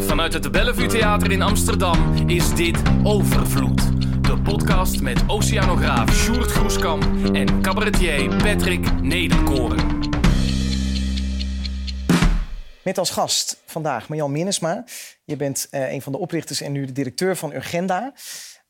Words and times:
Vanuit 0.00 0.32
het 0.32 0.52
Bellevue 0.52 0.86
Theater 0.86 1.30
in 1.30 1.42
Amsterdam 1.42 2.28
is 2.28 2.54
dit 2.54 2.82
Overvloed. 3.04 3.82
De 4.24 4.40
podcast 4.42 5.00
met 5.00 5.22
oceanograaf 5.26 6.14
Sjoerd 6.14 6.50
Groeskamp 6.50 7.34
en 7.34 7.62
cabaretier 7.62 8.36
Patrick 8.36 9.02
Nederkoren. 9.02 9.98
Met 12.84 12.98
als 12.98 13.10
gast 13.10 13.62
vandaag 13.66 14.08
Marjan 14.08 14.32
Minnesma. 14.32 14.84
Je 15.24 15.36
bent 15.36 15.68
uh, 15.70 15.92
een 15.92 16.02
van 16.02 16.12
de 16.12 16.18
oprichters 16.18 16.60
en 16.60 16.72
nu 16.72 16.84
de 16.84 16.92
directeur 16.92 17.36
van 17.36 17.52
Urgenda. 17.52 18.12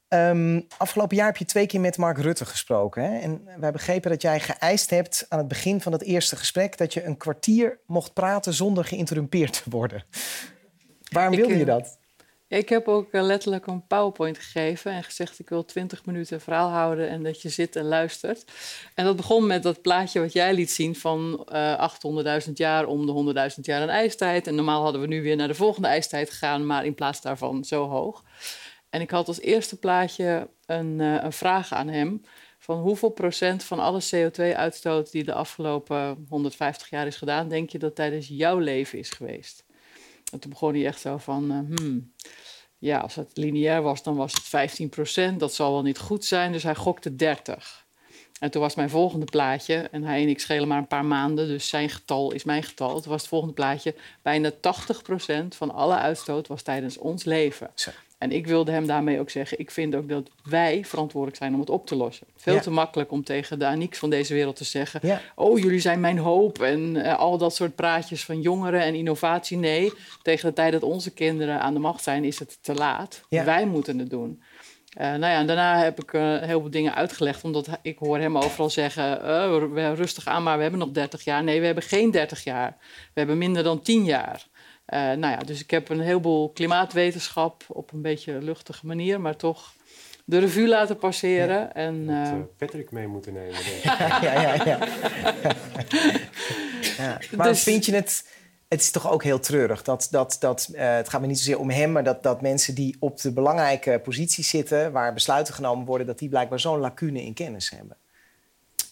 Um, 0.09 0.67
afgelopen 0.79 1.17
jaar 1.17 1.27
heb 1.27 1.37
je 1.37 1.45
twee 1.45 1.67
keer 1.67 1.81
met 1.81 1.97
Mark 1.97 2.19
Rutte 2.19 2.45
gesproken. 2.45 3.03
Hè? 3.03 3.19
En 3.19 3.49
wij 3.59 3.73
begrepen 3.73 4.11
dat 4.11 4.23
jij 4.23 4.41
geëist 4.41 4.91
hebt 4.91 5.27
aan 5.29 5.39
het 5.39 5.49
begin 5.49 5.81
van 5.81 5.93
het 5.93 6.03
eerste 6.03 6.37
gesprek... 6.37 6.79
dat 6.79 6.95
je 6.95 7.05
een 7.05 7.17
kwartier 7.17 7.81
mocht 7.87 8.13
praten 8.13 8.55
zonder 8.55 8.85
geïnterrumpeerd 8.85 9.63
te 9.63 9.71
worden. 9.71 10.05
Waarom 11.11 11.37
wilde 11.37 11.57
je 11.57 11.65
dat? 11.65 11.99
Ik 12.49 12.69
heb 12.69 12.89
ook 12.89 13.13
uh, 13.13 13.23
letterlijk 13.23 13.67
een 13.67 13.87
PowerPoint 13.87 14.39
gegeven 14.39 14.93
en 14.93 15.05
gezegd: 15.05 15.39
ik 15.39 15.49
wil 15.49 15.65
20 15.65 16.05
minuten 16.05 16.35
een 16.35 16.41
verhaal 16.41 16.69
houden 16.69 17.09
en 17.09 17.23
dat 17.23 17.43
je 17.43 17.49
zit 17.49 17.77
en 17.77 17.85
luistert. 17.85 18.45
En 18.95 19.05
dat 19.05 19.17
begon 19.17 19.47
met 19.47 19.63
dat 19.63 19.83
plaatje 19.83 20.21
wat 20.21 20.33
jij 20.33 20.55
liet 20.55 20.71
zien 20.71 20.97
van 20.97 21.49
uh, 21.53 21.91
800.000 22.47 22.53
jaar 22.53 22.87
om 22.87 23.07
de 23.07 23.51
100.000 23.57 23.61
jaar 23.61 23.83
een 23.83 23.89
ijstijd. 23.89 24.47
En 24.47 24.55
normaal 24.55 24.83
hadden 24.83 25.01
we 25.01 25.07
nu 25.07 25.23
weer 25.23 25.37
naar 25.37 25.49
de 25.49 25.55
volgende 25.55 25.89
ijstijd 25.89 26.31
gegaan, 26.31 26.67
maar 26.67 26.85
in 26.85 26.95
plaats 26.95 27.21
daarvan 27.21 27.65
zo 27.65 27.89
hoog. 27.89 28.25
En 28.89 29.01
ik 29.01 29.11
had 29.11 29.29
als 29.29 29.41
eerste 29.41 29.79
plaatje 29.79 30.49
een, 30.67 30.99
uh, 30.99 31.23
een 31.23 31.33
vraag 31.33 31.73
aan 31.73 31.89
hem. 31.89 32.23
Van 32.59 32.79
hoeveel 32.81 33.11
procent 33.11 33.65
van 33.65 33.79
alle 33.79 34.01
CO2-uitstoot 34.03 35.11
die 35.11 35.25
de 35.25 35.33
afgelopen 35.33 36.27
150 36.29 36.91
jaar 36.91 37.07
is 37.07 37.17
gedaan, 37.17 37.49
denk 37.49 37.71
je 37.71 37.79
dat 37.79 37.95
tijdens 37.95 38.29
jouw 38.29 38.59
leven 38.59 38.99
is 38.99 39.11
geweest? 39.11 39.65
En 40.31 40.39
toen 40.39 40.51
begon 40.51 40.75
hij 40.75 40.87
echt 40.87 41.01
zo 41.01 41.17
van, 41.17 41.53
uh, 41.53 41.77
hmm, 41.77 42.13
ja, 42.79 42.99
als 42.99 43.15
het 43.15 43.31
lineair 43.35 43.83
was, 43.83 44.03
dan 44.03 44.17
was 44.17 44.33
het 44.33 44.43
15 44.43 44.89
procent. 44.89 45.41
Dat 45.41 45.55
zal 45.55 45.73
wel 45.73 45.83
niet 45.83 45.99
goed 45.99 46.25
zijn, 46.25 46.53
dus 46.53 46.63
hij 46.63 46.75
gokte 46.75 47.17
30. 47.17 47.87
En 48.41 48.51
toen 48.51 48.63
was 48.63 48.75
mijn 48.75 48.91
volgende 48.91 49.27
plaatje, 49.27 49.75
en 49.75 50.03
hij 50.03 50.23
en 50.23 50.29
ik 50.29 50.41
schelen 50.41 50.69
maar 50.69 50.79
een 50.79 50.87
paar 50.87 51.05
maanden, 51.05 51.49
dus 51.49 51.69
zijn 51.69 51.91
getal 51.91 52.33
is 52.33 52.45
mijn 52.45 52.63
getal. 52.63 53.01
Toen 53.01 53.11
was 53.11 53.21
het 53.21 53.31
volgende 53.31 53.55
plaatje, 53.55 53.95
bijna 54.23 54.51
80 54.61 55.03
procent 55.03 55.55
van 55.55 55.75
alle 55.75 55.95
uitstoot 55.97 56.47
was 56.47 56.63
tijdens 56.63 56.99
ons 56.99 57.25
leven. 57.25 57.71
En 58.21 58.33
ik 58.33 58.47
wilde 58.47 58.71
hem 58.71 58.87
daarmee 58.87 59.21
ook 59.21 59.31
zeggen, 59.31 59.59
ik 59.59 59.71
vind 59.71 59.95
ook 59.95 60.09
dat 60.09 60.31
wij 60.43 60.85
verantwoordelijk 60.85 61.39
zijn 61.39 61.55
om 61.55 61.61
het 61.61 61.71
op 61.71 61.87
te 61.87 61.97
lossen. 61.97 62.27
Veel 62.37 62.61
te 62.61 62.71
makkelijk 62.71 63.11
om 63.11 63.25
tegen 63.25 63.59
de 63.59 63.67
Anieks 63.67 63.99
van 63.99 64.11
deze 64.11 64.35
wereld 64.35 64.57
te 64.57 64.65
zeggen, 64.65 65.01
ja. 65.03 65.21
oh 65.35 65.59
jullie 65.59 65.81
zijn 65.81 66.01
mijn 66.01 66.19
hoop 66.19 66.63
en 66.63 66.95
uh, 66.95 67.19
al 67.19 67.39
dat 67.39 67.55
soort 67.55 67.75
praatjes 67.75 68.25
van 68.25 68.41
jongeren 68.41 68.81
en 68.81 68.95
innovatie. 68.95 69.57
Nee, 69.57 69.93
tegen 70.23 70.49
de 70.49 70.55
tijd 70.55 70.73
dat 70.73 70.83
onze 70.83 71.13
kinderen 71.13 71.61
aan 71.61 71.75
de 71.75 71.81
macht 71.81 72.03
zijn 72.03 72.25
is 72.25 72.39
het 72.39 72.59
te 72.63 72.75
laat. 72.75 73.25
Ja. 73.29 73.45
Wij 73.45 73.67
moeten 73.67 73.99
het 73.99 74.11
doen. 74.11 74.43
Uh, 74.99 75.07
nou 75.07 75.21
ja, 75.21 75.39
en 75.39 75.47
daarna 75.47 75.79
heb 75.79 76.03
ik 76.03 76.13
uh, 76.13 76.39
heel 76.39 76.61
veel 76.61 76.71
dingen 76.71 76.95
uitgelegd, 76.95 77.45
omdat 77.45 77.69
ik 77.83 77.99
hoor 77.99 78.19
hem 78.19 78.37
overal 78.37 78.71
zeggen, 78.71 79.21
uh, 79.25 79.93
rustig 79.95 80.27
aan, 80.27 80.43
maar 80.43 80.57
we 80.57 80.63
hebben 80.63 80.81
nog 80.81 80.91
30 80.91 81.25
jaar. 81.25 81.45
Nee, 81.45 81.61
we 81.61 81.67
hebben 81.67 81.85
geen 81.85 82.11
30 82.11 82.45
jaar. 82.45 82.77
We 82.81 83.19
hebben 83.21 83.39
minder 83.39 83.63
dan 83.63 83.83
10 83.83 84.05
jaar. 84.05 84.47
Uh, 84.91 84.99
nou 84.99 85.21
ja, 85.21 85.37
dus 85.37 85.61
ik 85.61 85.71
heb 85.71 85.89
een 85.89 86.01
heleboel 86.01 86.51
klimaatwetenschap 86.51 87.65
op 87.69 87.93
een 87.93 88.03
beetje 88.03 88.43
luchtige 88.43 88.87
manier, 88.87 89.21
maar 89.21 89.37
toch 89.37 89.73
de 90.25 90.39
revue 90.39 90.69
laten 90.69 90.97
passeren. 90.97 91.59
Ja, 91.59 91.73
en, 91.75 91.95
uh... 91.95 92.11
uh, 92.11 92.33
Patrick 92.57 92.91
mee 92.91 93.07
moeten 93.07 93.33
nemen. 93.33 93.55
ja, 93.83 94.21
ja, 94.23 94.33
ja. 94.33 94.65
ja. 94.65 94.79
ja. 96.99 97.19
Maar 97.37 97.49
dus... 97.49 97.63
vind 97.63 97.87
je 97.87 97.95
het... 97.95 98.39
Het 98.69 98.81
is 98.81 98.91
toch 98.91 99.11
ook 99.11 99.23
heel 99.23 99.41
treurig 99.41 99.83
dat, 99.83 100.09
dat, 100.11 100.37
dat 100.41 100.69
uh, 100.73 100.95
het 100.95 101.09
gaat 101.09 101.21
me 101.21 101.27
niet 101.27 101.39
zozeer 101.39 101.59
om 101.59 101.71
hem, 101.71 101.93
maar 101.93 102.05
dat, 102.05 102.23
dat 102.23 102.41
mensen 102.41 102.75
die 102.75 102.97
op 103.01 103.21
de 103.21 103.33
belangrijke 103.33 104.01
posities 104.05 104.49
zitten, 104.49 104.93
waar 104.93 105.15
besluiten 105.15 105.55
genomen 105.55 105.87
worden, 105.87 106.07
dat 106.07 106.19
die 106.19 106.29
blijkbaar 106.29 106.61
zo'n 106.61 106.79
lacune 106.79 107.23
in 107.25 107.35
kennis 107.35 107.71
hebben. 107.71 107.97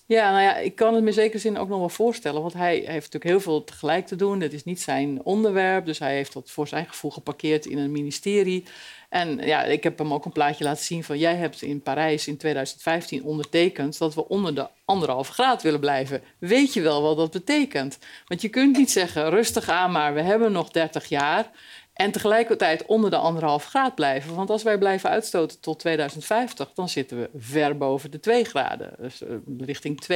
Ja, 0.08 0.30
nou 0.30 0.42
ja, 0.42 0.56
ik 0.56 0.74
kan 0.74 0.94
het 0.94 1.02
me 1.02 1.08
in 1.08 1.14
zekere 1.14 1.38
zin 1.38 1.58
ook 1.58 1.68
nog 1.68 1.78
wel 1.78 1.88
voorstellen. 1.88 2.40
Want 2.40 2.52
hij 2.52 2.74
heeft 2.74 2.88
natuurlijk 2.88 3.24
heel 3.24 3.40
veel 3.40 3.64
tegelijk 3.64 4.06
te 4.06 4.16
doen. 4.16 4.38
Dit 4.38 4.52
is 4.52 4.64
niet 4.64 4.80
zijn 4.80 5.22
onderwerp. 5.22 5.86
Dus 5.86 5.98
hij 5.98 6.14
heeft 6.14 6.32
dat 6.32 6.50
voor 6.50 6.68
zijn 6.68 6.86
gevoel 6.88 7.10
geparkeerd 7.10 7.66
in 7.66 7.78
een 7.78 7.92
ministerie. 7.92 8.64
En 9.08 9.38
ja, 9.38 9.64
ik 9.64 9.82
heb 9.82 9.98
hem 9.98 10.12
ook 10.12 10.24
een 10.24 10.32
plaatje 10.32 10.64
laten 10.64 10.84
zien 10.84 11.04
van... 11.04 11.18
jij 11.18 11.34
hebt 11.34 11.62
in 11.62 11.82
Parijs 11.82 12.28
in 12.28 12.36
2015 12.36 13.22
ondertekend... 13.24 13.98
dat 13.98 14.14
we 14.14 14.28
onder 14.28 14.54
de 14.54 14.68
anderhalve 14.84 15.32
graad 15.32 15.62
willen 15.62 15.80
blijven. 15.80 16.22
Weet 16.38 16.72
je 16.72 16.80
wel 16.80 17.02
wat 17.02 17.16
dat 17.16 17.30
betekent? 17.30 17.98
Want 18.26 18.42
je 18.42 18.48
kunt 18.48 18.76
niet 18.76 18.90
zeggen, 18.90 19.30
rustig 19.30 19.68
aan 19.68 19.92
maar, 19.92 20.14
we 20.14 20.22
hebben 20.22 20.52
nog 20.52 20.70
30 20.70 21.08
jaar... 21.08 21.50
En 21.98 22.12
tegelijkertijd 22.12 22.86
onder 22.86 23.10
de 23.10 23.16
anderhalf 23.16 23.64
graad 23.64 23.94
blijven. 23.94 24.34
Want 24.34 24.50
als 24.50 24.62
wij 24.62 24.78
blijven 24.78 25.10
uitstoten 25.10 25.60
tot 25.60 25.78
2050, 25.78 26.72
dan 26.74 26.88
zitten 26.88 27.20
we 27.20 27.30
ver 27.38 27.76
boven 27.76 28.10
de 28.10 28.20
2 28.20 28.44
graden. 28.44 28.94
Dus 28.98 29.22
uh, 29.22 29.28
richting 29.58 30.06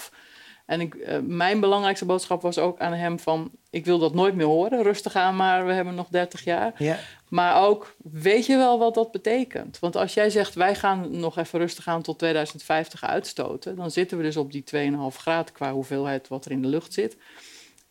2,5. 0.00 0.14
En 0.66 0.80
ik, 0.80 0.94
uh, 0.94 1.18
mijn 1.22 1.60
belangrijkste 1.60 2.04
boodschap 2.04 2.42
was 2.42 2.58
ook 2.58 2.80
aan 2.80 2.92
hem 2.92 3.18
van... 3.18 3.50
ik 3.70 3.84
wil 3.84 3.98
dat 3.98 4.14
nooit 4.14 4.34
meer 4.34 4.46
horen, 4.46 4.82
rustig 4.82 5.14
aan 5.14 5.36
maar, 5.36 5.66
we 5.66 5.72
hebben 5.72 5.94
nog 5.94 6.08
30 6.08 6.44
jaar. 6.44 6.74
Ja. 6.78 6.98
Maar 7.28 7.62
ook, 7.62 7.96
weet 8.02 8.46
je 8.46 8.56
wel 8.56 8.78
wat 8.78 8.94
dat 8.94 9.12
betekent? 9.12 9.78
Want 9.78 9.96
als 9.96 10.14
jij 10.14 10.30
zegt, 10.30 10.54
wij 10.54 10.74
gaan 10.74 11.20
nog 11.20 11.38
even 11.38 11.58
rustig 11.58 11.88
aan 11.88 12.02
tot 12.02 12.18
2050 12.18 13.04
uitstoten... 13.04 13.76
dan 13.76 13.90
zitten 13.90 14.16
we 14.16 14.22
dus 14.22 14.36
op 14.36 14.52
die 14.52 14.64
2,5 14.74 15.16
graden 15.16 15.54
qua 15.54 15.72
hoeveelheid 15.72 16.28
wat 16.28 16.44
er 16.44 16.50
in 16.50 16.62
de 16.62 16.68
lucht 16.68 16.92
zit... 16.92 17.16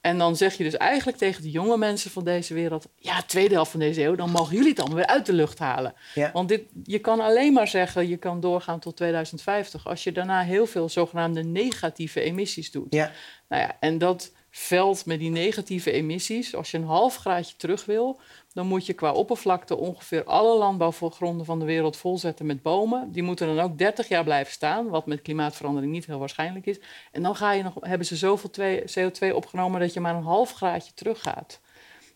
En 0.01 0.17
dan 0.17 0.35
zeg 0.35 0.53
je 0.57 0.63
dus 0.63 0.77
eigenlijk 0.77 1.17
tegen 1.17 1.41
de 1.41 1.51
jonge 1.51 1.77
mensen 1.77 2.11
van 2.11 2.23
deze 2.23 2.53
wereld: 2.53 2.87
ja, 2.95 3.21
tweede 3.21 3.53
helft 3.53 3.71
van 3.71 3.79
deze 3.79 4.03
eeuw, 4.03 4.15
dan 4.15 4.31
mogen 4.31 4.55
jullie 4.55 4.69
het 4.69 4.79
allemaal 4.79 4.97
weer 4.97 5.07
uit 5.07 5.25
de 5.25 5.33
lucht 5.33 5.59
halen. 5.59 5.93
Ja. 6.13 6.31
Want 6.31 6.49
dit, 6.49 6.61
je 6.83 6.99
kan 6.99 7.19
alleen 7.19 7.53
maar 7.53 7.67
zeggen: 7.67 8.07
je 8.07 8.17
kan 8.17 8.39
doorgaan 8.39 8.79
tot 8.79 8.95
2050 8.95 9.87
als 9.87 10.03
je 10.03 10.11
daarna 10.11 10.41
heel 10.41 10.65
veel 10.65 10.89
zogenaamde 10.89 11.43
negatieve 11.43 12.21
emissies 12.21 12.71
doet. 12.71 12.93
Ja. 12.93 13.11
Nou 13.49 13.61
ja, 13.61 13.77
en 13.79 13.97
dat 13.97 14.31
veld 14.51 15.05
met 15.05 15.19
die 15.19 15.29
negatieve 15.29 15.91
emissies, 15.91 16.55
als 16.55 16.71
je 16.71 16.77
een 16.77 16.83
half 16.83 17.15
graadje 17.15 17.55
terug 17.55 17.85
wil, 17.85 18.19
dan 18.53 18.67
moet 18.67 18.85
je 18.85 18.93
qua 18.93 19.11
oppervlakte 19.11 19.77
ongeveer 19.77 20.23
alle 20.23 20.57
landbouwgronden 20.57 21.45
van 21.45 21.59
de 21.59 21.65
wereld 21.65 21.97
volzetten 21.97 22.45
met 22.45 22.61
bomen. 22.61 23.11
Die 23.11 23.23
moeten 23.23 23.55
dan 23.55 23.65
ook 23.65 23.77
30 23.77 24.07
jaar 24.07 24.23
blijven 24.23 24.53
staan, 24.53 24.89
wat 24.89 25.05
met 25.05 25.21
klimaatverandering 25.21 25.91
niet 25.91 26.05
heel 26.05 26.19
waarschijnlijk 26.19 26.65
is. 26.65 26.79
En 27.11 27.21
dan 27.21 27.35
ga 27.35 27.51
je 27.51 27.63
nog, 27.63 27.73
hebben 27.79 28.07
ze 28.07 28.15
zoveel 28.15 28.49
CO2 28.97 29.35
opgenomen 29.35 29.79
dat 29.79 29.93
je 29.93 29.99
maar 29.99 30.15
een 30.15 30.23
half 30.23 30.51
graadje 30.51 30.93
teruggaat. 30.93 31.59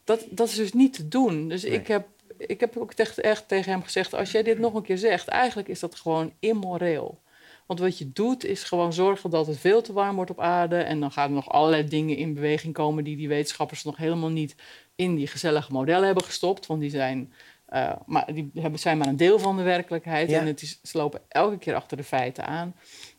Dat, 0.03 0.25
dat 0.29 0.47
is 0.47 0.55
dus 0.55 0.73
niet 0.73 0.93
te 0.93 1.07
doen. 1.07 1.47
Dus 1.47 1.63
nee. 1.63 1.71
ik, 1.71 1.87
heb, 1.87 2.07
ik 2.37 2.59
heb 2.59 2.77
ook 2.77 2.91
echt, 2.91 3.19
echt 3.19 3.47
tegen 3.47 3.71
hem 3.71 3.83
gezegd: 3.83 4.13
als 4.13 4.31
jij 4.31 4.43
dit 4.43 4.59
nog 4.59 4.73
een 4.73 4.83
keer 4.83 4.97
zegt, 4.97 5.27
eigenlijk 5.27 5.67
is 5.67 5.79
dat 5.79 5.95
gewoon 5.95 6.33
immoreel. 6.39 7.19
Want 7.65 7.79
wat 7.79 7.97
je 7.97 8.11
doet 8.11 8.43
is 8.43 8.63
gewoon 8.63 8.93
zorgen 8.93 9.29
dat 9.29 9.47
het 9.47 9.57
veel 9.57 9.81
te 9.81 9.93
warm 9.93 10.15
wordt 10.15 10.31
op 10.31 10.39
aarde. 10.39 10.77
En 10.77 10.99
dan 10.99 11.11
gaan 11.11 11.29
er 11.29 11.35
nog 11.35 11.49
allerlei 11.49 11.87
dingen 11.87 12.17
in 12.17 12.33
beweging 12.33 12.73
komen 12.73 13.03
die 13.03 13.17
die 13.17 13.27
wetenschappers 13.27 13.83
nog 13.83 13.97
helemaal 13.97 14.29
niet 14.29 14.55
in 14.95 15.15
die 15.15 15.27
gezellige 15.27 15.71
modellen 15.71 16.05
hebben 16.05 16.23
gestopt. 16.23 16.65
Want 16.65 16.81
die 16.81 16.89
zijn, 16.89 17.33
uh, 17.73 17.91
maar 18.05 18.33
die 18.33 18.51
hebben, 18.53 18.79
zijn 18.79 18.97
maar 18.97 19.07
een 19.07 19.17
deel 19.17 19.39
van 19.39 19.57
de 19.57 19.63
werkelijkheid. 19.63 20.29
Ja. 20.29 20.39
En 20.39 20.45
het 20.45 20.61
is, 20.61 20.79
ze 20.83 20.97
lopen 20.97 21.21
elke 21.27 21.57
keer 21.57 21.75
achter 21.75 21.97
de 21.97 22.03
feiten 22.03 22.45
aan. 22.45 22.75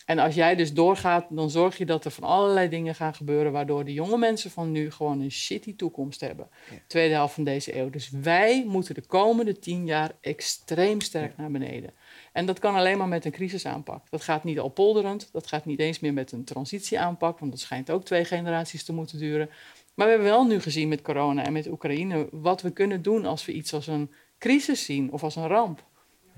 En 0.06 0.18
als 0.18 0.34
jij 0.34 0.54
dus 0.54 0.72
doorgaat, 0.72 1.26
dan 1.30 1.50
zorg 1.50 1.78
je 1.78 1.86
dat 1.86 2.04
er 2.04 2.10
van 2.10 2.24
allerlei 2.24 2.68
dingen 2.68 2.94
gaan 2.94 3.14
gebeuren. 3.14 3.52
waardoor 3.52 3.84
de 3.84 3.92
jonge 3.92 4.18
mensen 4.18 4.50
van 4.50 4.72
nu 4.72 4.90
gewoon 4.90 5.20
een 5.20 5.30
shitty 5.30 5.76
toekomst 5.76 6.20
hebben. 6.20 6.48
Ja. 6.70 6.76
Tweede 6.86 7.14
helft 7.14 7.34
van 7.34 7.44
deze 7.44 7.76
eeuw. 7.78 7.90
Dus 7.90 8.10
wij 8.10 8.64
moeten 8.66 8.94
de 8.94 9.06
komende 9.06 9.58
tien 9.58 9.86
jaar 9.86 10.12
extreem 10.20 11.00
sterk 11.00 11.32
ja. 11.36 11.42
naar 11.42 11.50
beneden. 11.50 11.90
En 12.36 12.46
dat 12.46 12.58
kan 12.58 12.74
alleen 12.74 12.98
maar 12.98 13.08
met 13.08 13.24
een 13.24 13.30
crisisaanpak. 13.30 14.10
Dat 14.10 14.22
gaat 14.22 14.44
niet 14.44 14.58
al 14.58 14.68
polderend, 14.68 15.28
dat 15.32 15.46
gaat 15.46 15.64
niet 15.64 15.78
eens 15.78 16.00
meer 16.00 16.12
met 16.12 16.32
een 16.32 16.44
transitieaanpak, 16.44 17.38
want 17.38 17.50
dat 17.50 17.60
schijnt 17.60 17.90
ook 17.90 18.04
twee 18.04 18.24
generaties 18.24 18.84
te 18.84 18.92
moeten 18.92 19.18
duren. 19.18 19.50
Maar 19.94 20.06
we 20.06 20.12
hebben 20.12 20.30
wel 20.30 20.44
nu 20.44 20.60
gezien 20.60 20.88
met 20.88 21.02
corona 21.02 21.44
en 21.44 21.52
met 21.52 21.66
Oekraïne 21.66 22.28
wat 22.30 22.62
we 22.62 22.70
kunnen 22.70 23.02
doen 23.02 23.24
als 23.24 23.44
we 23.44 23.52
iets 23.52 23.74
als 23.74 23.86
een 23.86 24.10
crisis 24.38 24.84
zien 24.84 25.12
of 25.12 25.22
als 25.22 25.36
een 25.36 25.46
ramp. 25.46 25.84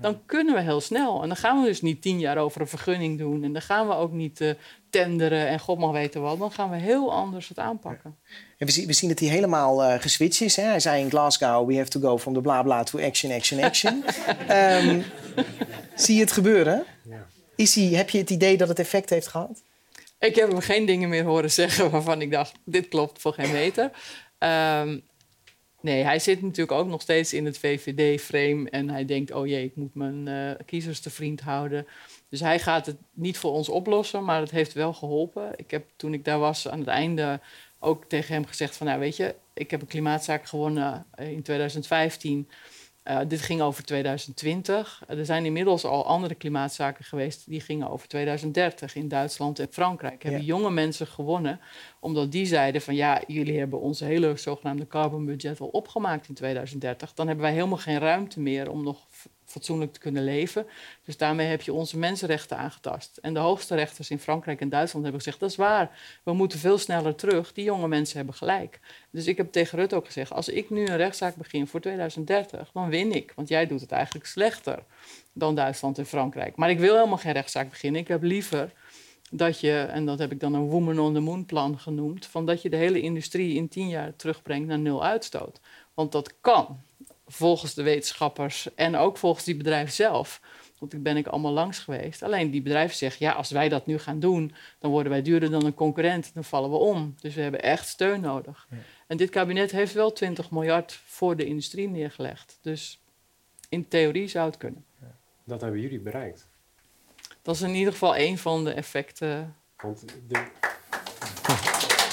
Dan 0.01 0.25
kunnen 0.25 0.55
we 0.55 0.61
heel 0.61 0.81
snel. 0.81 1.21
En 1.21 1.27
dan 1.27 1.37
gaan 1.37 1.61
we 1.61 1.67
dus 1.67 1.81
niet 1.81 2.01
tien 2.01 2.19
jaar 2.19 2.37
over 2.37 2.61
een 2.61 2.67
vergunning 2.67 3.17
doen. 3.17 3.43
En 3.43 3.53
dan 3.53 3.61
gaan 3.61 3.87
we 3.87 3.93
ook 3.93 4.11
niet 4.11 4.41
uh, 4.41 4.51
tenderen 4.89 5.47
en 5.47 5.59
god 5.59 5.79
mag 5.79 5.91
weten 5.91 6.21
wat. 6.21 6.39
Dan 6.39 6.51
gaan 6.51 6.69
we 6.69 6.77
heel 6.77 7.13
anders 7.13 7.47
het 7.47 7.59
aanpakken. 7.59 8.15
En 8.57 8.65
we, 8.65 8.71
zien, 8.71 8.87
we 8.87 8.93
zien 8.93 9.09
dat 9.09 9.19
hij 9.19 9.27
helemaal 9.27 9.83
uh, 9.83 9.99
geswitcht 9.99 10.41
is. 10.41 10.55
Hè? 10.55 10.63
Hij 10.63 10.79
zei 10.79 11.03
in 11.03 11.09
Glasgow, 11.09 11.67
we 11.67 11.75
have 11.75 11.89
to 11.89 11.99
go 11.99 12.17
from 12.17 12.33
the 12.33 12.41
bla 12.41 12.63
bla 12.63 12.83
to 12.83 12.99
action, 12.99 13.31
action, 13.31 13.63
action. 13.63 14.03
um, 14.49 15.03
zie 15.95 16.15
je 16.15 16.21
het 16.21 16.31
gebeuren? 16.31 16.85
Ja. 17.09 17.27
Is 17.55 17.75
hij, 17.75 17.83
heb 17.83 18.09
je 18.09 18.17
het 18.17 18.29
idee 18.29 18.57
dat 18.57 18.67
het 18.67 18.79
effect 18.79 19.09
heeft 19.09 19.27
gehad? 19.27 19.63
Ik 20.19 20.35
heb 20.35 20.49
hem 20.49 20.59
geen 20.59 20.85
dingen 20.85 21.09
meer 21.09 21.23
horen 21.23 21.51
zeggen 21.51 21.91
waarvan 21.91 22.21
ik 22.21 22.31
dacht, 22.31 22.51
dit 22.65 22.87
klopt 22.87 23.21
voor 23.21 23.33
geen 23.33 23.51
meter. 23.51 23.91
Um, 24.39 25.03
nee, 25.81 26.03
hij 26.03 26.19
zit 26.19 26.41
natuurlijk 26.41 26.79
ook 26.79 26.87
nog 26.87 27.01
steeds 27.01 27.33
in 27.33 27.45
het 27.45 27.57
VVD-frame 27.57 28.69
en 28.69 28.89
hij 28.89 29.05
denkt, 29.05 29.31
oh 29.31 29.47
jee, 29.47 29.63
ik 29.63 29.75
moet 29.75 29.95
mijn 29.95 30.27
uh, 30.27 30.51
kiezers 30.65 30.99
te 30.99 31.09
vriend 31.09 31.41
houden. 31.41 31.87
Dus 32.29 32.39
hij 32.39 32.59
gaat 32.59 32.85
het 32.85 32.97
niet 33.13 33.37
voor 33.37 33.51
ons 33.51 33.69
oplossen, 33.69 34.23
maar 34.23 34.39
het 34.41 34.51
heeft 34.51 34.73
wel 34.73 34.93
geholpen. 34.93 35.51
Ik 35.55 35.71
heb 35.71 35.85
toen 35.95 36.13
ik 36.13 36.25
daar 36.25 36.39
was 36.39 36.67
aan 36.67 36.79
het 36.79 36.87
einde 36.87 37.39
ook 37.79 38.05
tegen 38.05 38.33
hem 38.33 38.45
gezegd 38.45 38.77
van, 38.77 38.87
nou 38.87 38.99
weet 38.99 39.15
je, 39.15 39.35
ik 39.53 39.71
heb 39.71 39.81
een 39.81 39.87
klimaatzaak 39.87 40.45
gewonnen 40.45 41.05
in 41.17 41.41
2015. 41.41 42.49
Uh, 43.09 43.19
dit 43.27 43.41
ging 43.41 43.61
over 43.61 43.83
2020. 43.83 45.03
er 45.07 45.25
zijn 45.25 45.45
inmiddels 45.45 45.85
al 45.85 46.05
andere 46.05 46.35
klimaatzaken 46.35 47.05
geweest 47.05 47.49
die 47.49 47.61
gingen 47.61 47.89
over 47.89 48.07
2030 48.07 48.95
in 48.95 49.07
Duitsland 49.07 49.59
en 49.59 49.67
Frankrijk. 49.71 50.23
Hebben 50.23 50.43
jonge 50.43 50.69
mensen 50.71 51.07
gewonnen 51.07 51.59
omdat 51.99 52.31
die 52.31 52.45
zeiden 52.45 52.81
van 52.81 52.95
ja, 52.95 53.21
jullie 53.27 53.59
hebben 53.59 53.79
ons 53.79 53.99
hele 53.99 54.33
zogenaamde 54.37 54.87
carbon 54.87 55.25
budget 55.25 55.59
al 55.59 55.67
opgemaakt 55.67 56.27
in 56.27 56.35
2030. 56.35 57.13
Dan 57.13 57.27
hebben 57.27 57.45
wij 57.45 57.53
helemaal 57.53 57.77
geen 57.77 57.99
ruimte 57.99 58.39
meer 58.39 58.69
om 58.69 58.83
nog 58.83 59.05
fatsoenlijk 59.45 59.93
te 59.93 59.99
kunnen 59.99 60.23
leven. 60.23 60.65
Dus 61.05 61.17
daarmee 61.17 61.47
heb 61.47 61.61
je 61.61 61.73
onze 61.73 61.97
mensenrechten 61.97 62.57
aangetast. 62.57 63.17
En 63.17 63.33
de 63.33 63.39
hoogste 63.39 63.75
rechters 63.75 64.09
in 64.09 64.19
Frankrijk 64.19 64.61
en 64.61 64.69
Duitsland 64.69 65.03
hebben 65.05 65.23
gezegd: 65.23 65.39
dat 65.39 65.49
is 65.49 65.55
waar, 65.55 65.99
we 66.23 66.33
moeten 66.33 66.59
veel 66.59 66.77
sneller 66.77 67.15
terug. 67.15 67.53
Die 67.53 67.63
jonge 67.63 67.87
mensen 67.87 68.17
hebben 68.17 68.35
gelijk. 68.35 68.79
Dus 69.09 69.27
ik 69.27 69.37
heb 69.37 69.51
tegen 69.51 69.77
Rutte 69.77 69.95
ook 69.95 70.05
gezegd: 70.05 70.31
als 70.31 70.49
ik 70.49 70.69
nu 70.69 70.87
een 70.87 70.97
rechtszaak 70.97 71.35
begin 71.35 71.67
voor 71.67 71.81
2030, 71.81 72.71
dan 72.73 72.89
win 72.89 73.11
ik. 73.11 73.31
Want 73.35 73.47
jij 73.47 73.67
doet 73.67 73.81
het 73.81 73.91
eigenlijk 73.91 74.25
slechter 74.25 74.83
dan 75.33 75.55
Duitsland 75.55 75.97
en 75.97 76.05
Frankrijk. 76.05 76.55
Maar 76.55 76.69
ik 76.69 76.79
wil 76.79 76.95
helemaal 76.95 77.17
geen 77.17 77.33
rechtszaak 77.33 77.69
beginnen. 77.69 78.01
Ik 78.01 78.07
heb 78.07 78.23
liever 78.23 78.73
dat 79.31 79.59
je, 79.59 79.79
en 79.79 80.05
dat 80.05 80.19
heb 80.19 80.31
ik 80.31 80.39
dan 80.39 80.53
een 80.53 80.69
Woman 80.69 80.99
on 80.99 81.13
the 81.13 81.19
Moon 81.19 81.45
plan 81.45 81.79
genoemd, 81.79 82.25
van 82.25 82.45
dat 82.45 82.61
je 82.61 82.69
de 82.69 82.75
hele 82.75 83.01
industrie 83.01 83.55
in 83.55 83.67
tien 83.67 83.89
jaar 83.89 84.15
terugbrengt 84.15 84.67
naar 84.67 84.79
nul 84.79 85.03
uitstoot. 85.03 85.59
Want 85.93 86.11
dat 86.11 86.33
kan 86.41 86.81
volgens 87.29 87.73
de 87.73 87.83
wetenschappers 87.83 88.75
en 88.75 88.95
ook 88.95 89.17
volgens 89.17 89.45
die 89.45 89.55
bedrijven 89.55 89.93
zelf. 89.93 90.41
Want 90.79 90.93
ik 90.93 91.03
ben 91.03 91.17
ik 91.17 91.27
allemaal 91.27 91.51
langs 91.51 91.79
geweest. 91.79 92.23
Alleen 92.23 92.51
die 92.51 92.61
bedrijven 92.61 92.97
zeggen, 92.97 93.25
ja, 93.25 93.31
als 93.31 93.51
wij 93.51 93.69
dat 93.69 93.85
nu 93.85 93.99
gaan 93.99 94.19
doen, 94.19 94.53
dan 94.79 94.91
worden 94.91 95.11
wij 95.11 95.21
duurder 95.21 95.49
dan 95.51 95.65
een 95.65 95.73
concurrent. 95.73 96.33
Dan 96.33 96.43
vallen 96.43 96.69
we 96.69 96.75
om. 96.75 97.15
Dus 97.21 97.35
we 97.35 97.41
hebben 97.41 97.61
echt 97.61 97.87
steun 97.87 98.21
nodig. 98.21 98.67
En 99.07 99.17
dit 99.17 99.29
kabinet 99.29 99.71
heeft 99.71 99.93
wel 99.93 100.11
20 100.13 100.51
miljard 100.51 101.01
voor 101.05 101.35
de 101.35 101.45
industrie 101.45 101.89
neergelegd. 101.89 102.57
Dus 102.61 102.99
in 103.69 103.87
theorie 103.87 104.27
zou 104.27 104.45
het 104.45 104.57
kunnen. 104.57 104.85
Dat 105.43 105.61
hebben 105.61 105.79
jullie 105.79 105.99
bereikt. 105.99 106.47
Dat 107.41 107.55
is 107.55 107.61
in 107.61 107.75
ieder 107.75 107.93
geval 107.93 108.17
een 108.17 108.37
van 108.37 108.63
de 108.63 108.71
effecten. 108.71 109.55
Want 109.77 110.05
de, 110.27 110.47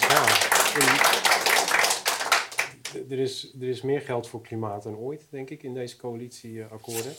ja, 0.08 1.35
er, 3.10 3.18
is, 3.18 3.54
er 3.60 3.68
is 3.68 3.82
meer 3.82 4.00
geld 4.00 4.28
voor 4.28 4.40
klimaat 4.40 4.82
dan 4.82 4.96
ooit, 4.96 5.26
denk 5.30 5.50
ik, 5.50 5.62
in 5.62 5.74
deze 5.74 5.96
coalitieakkoorden. 5.96 7.12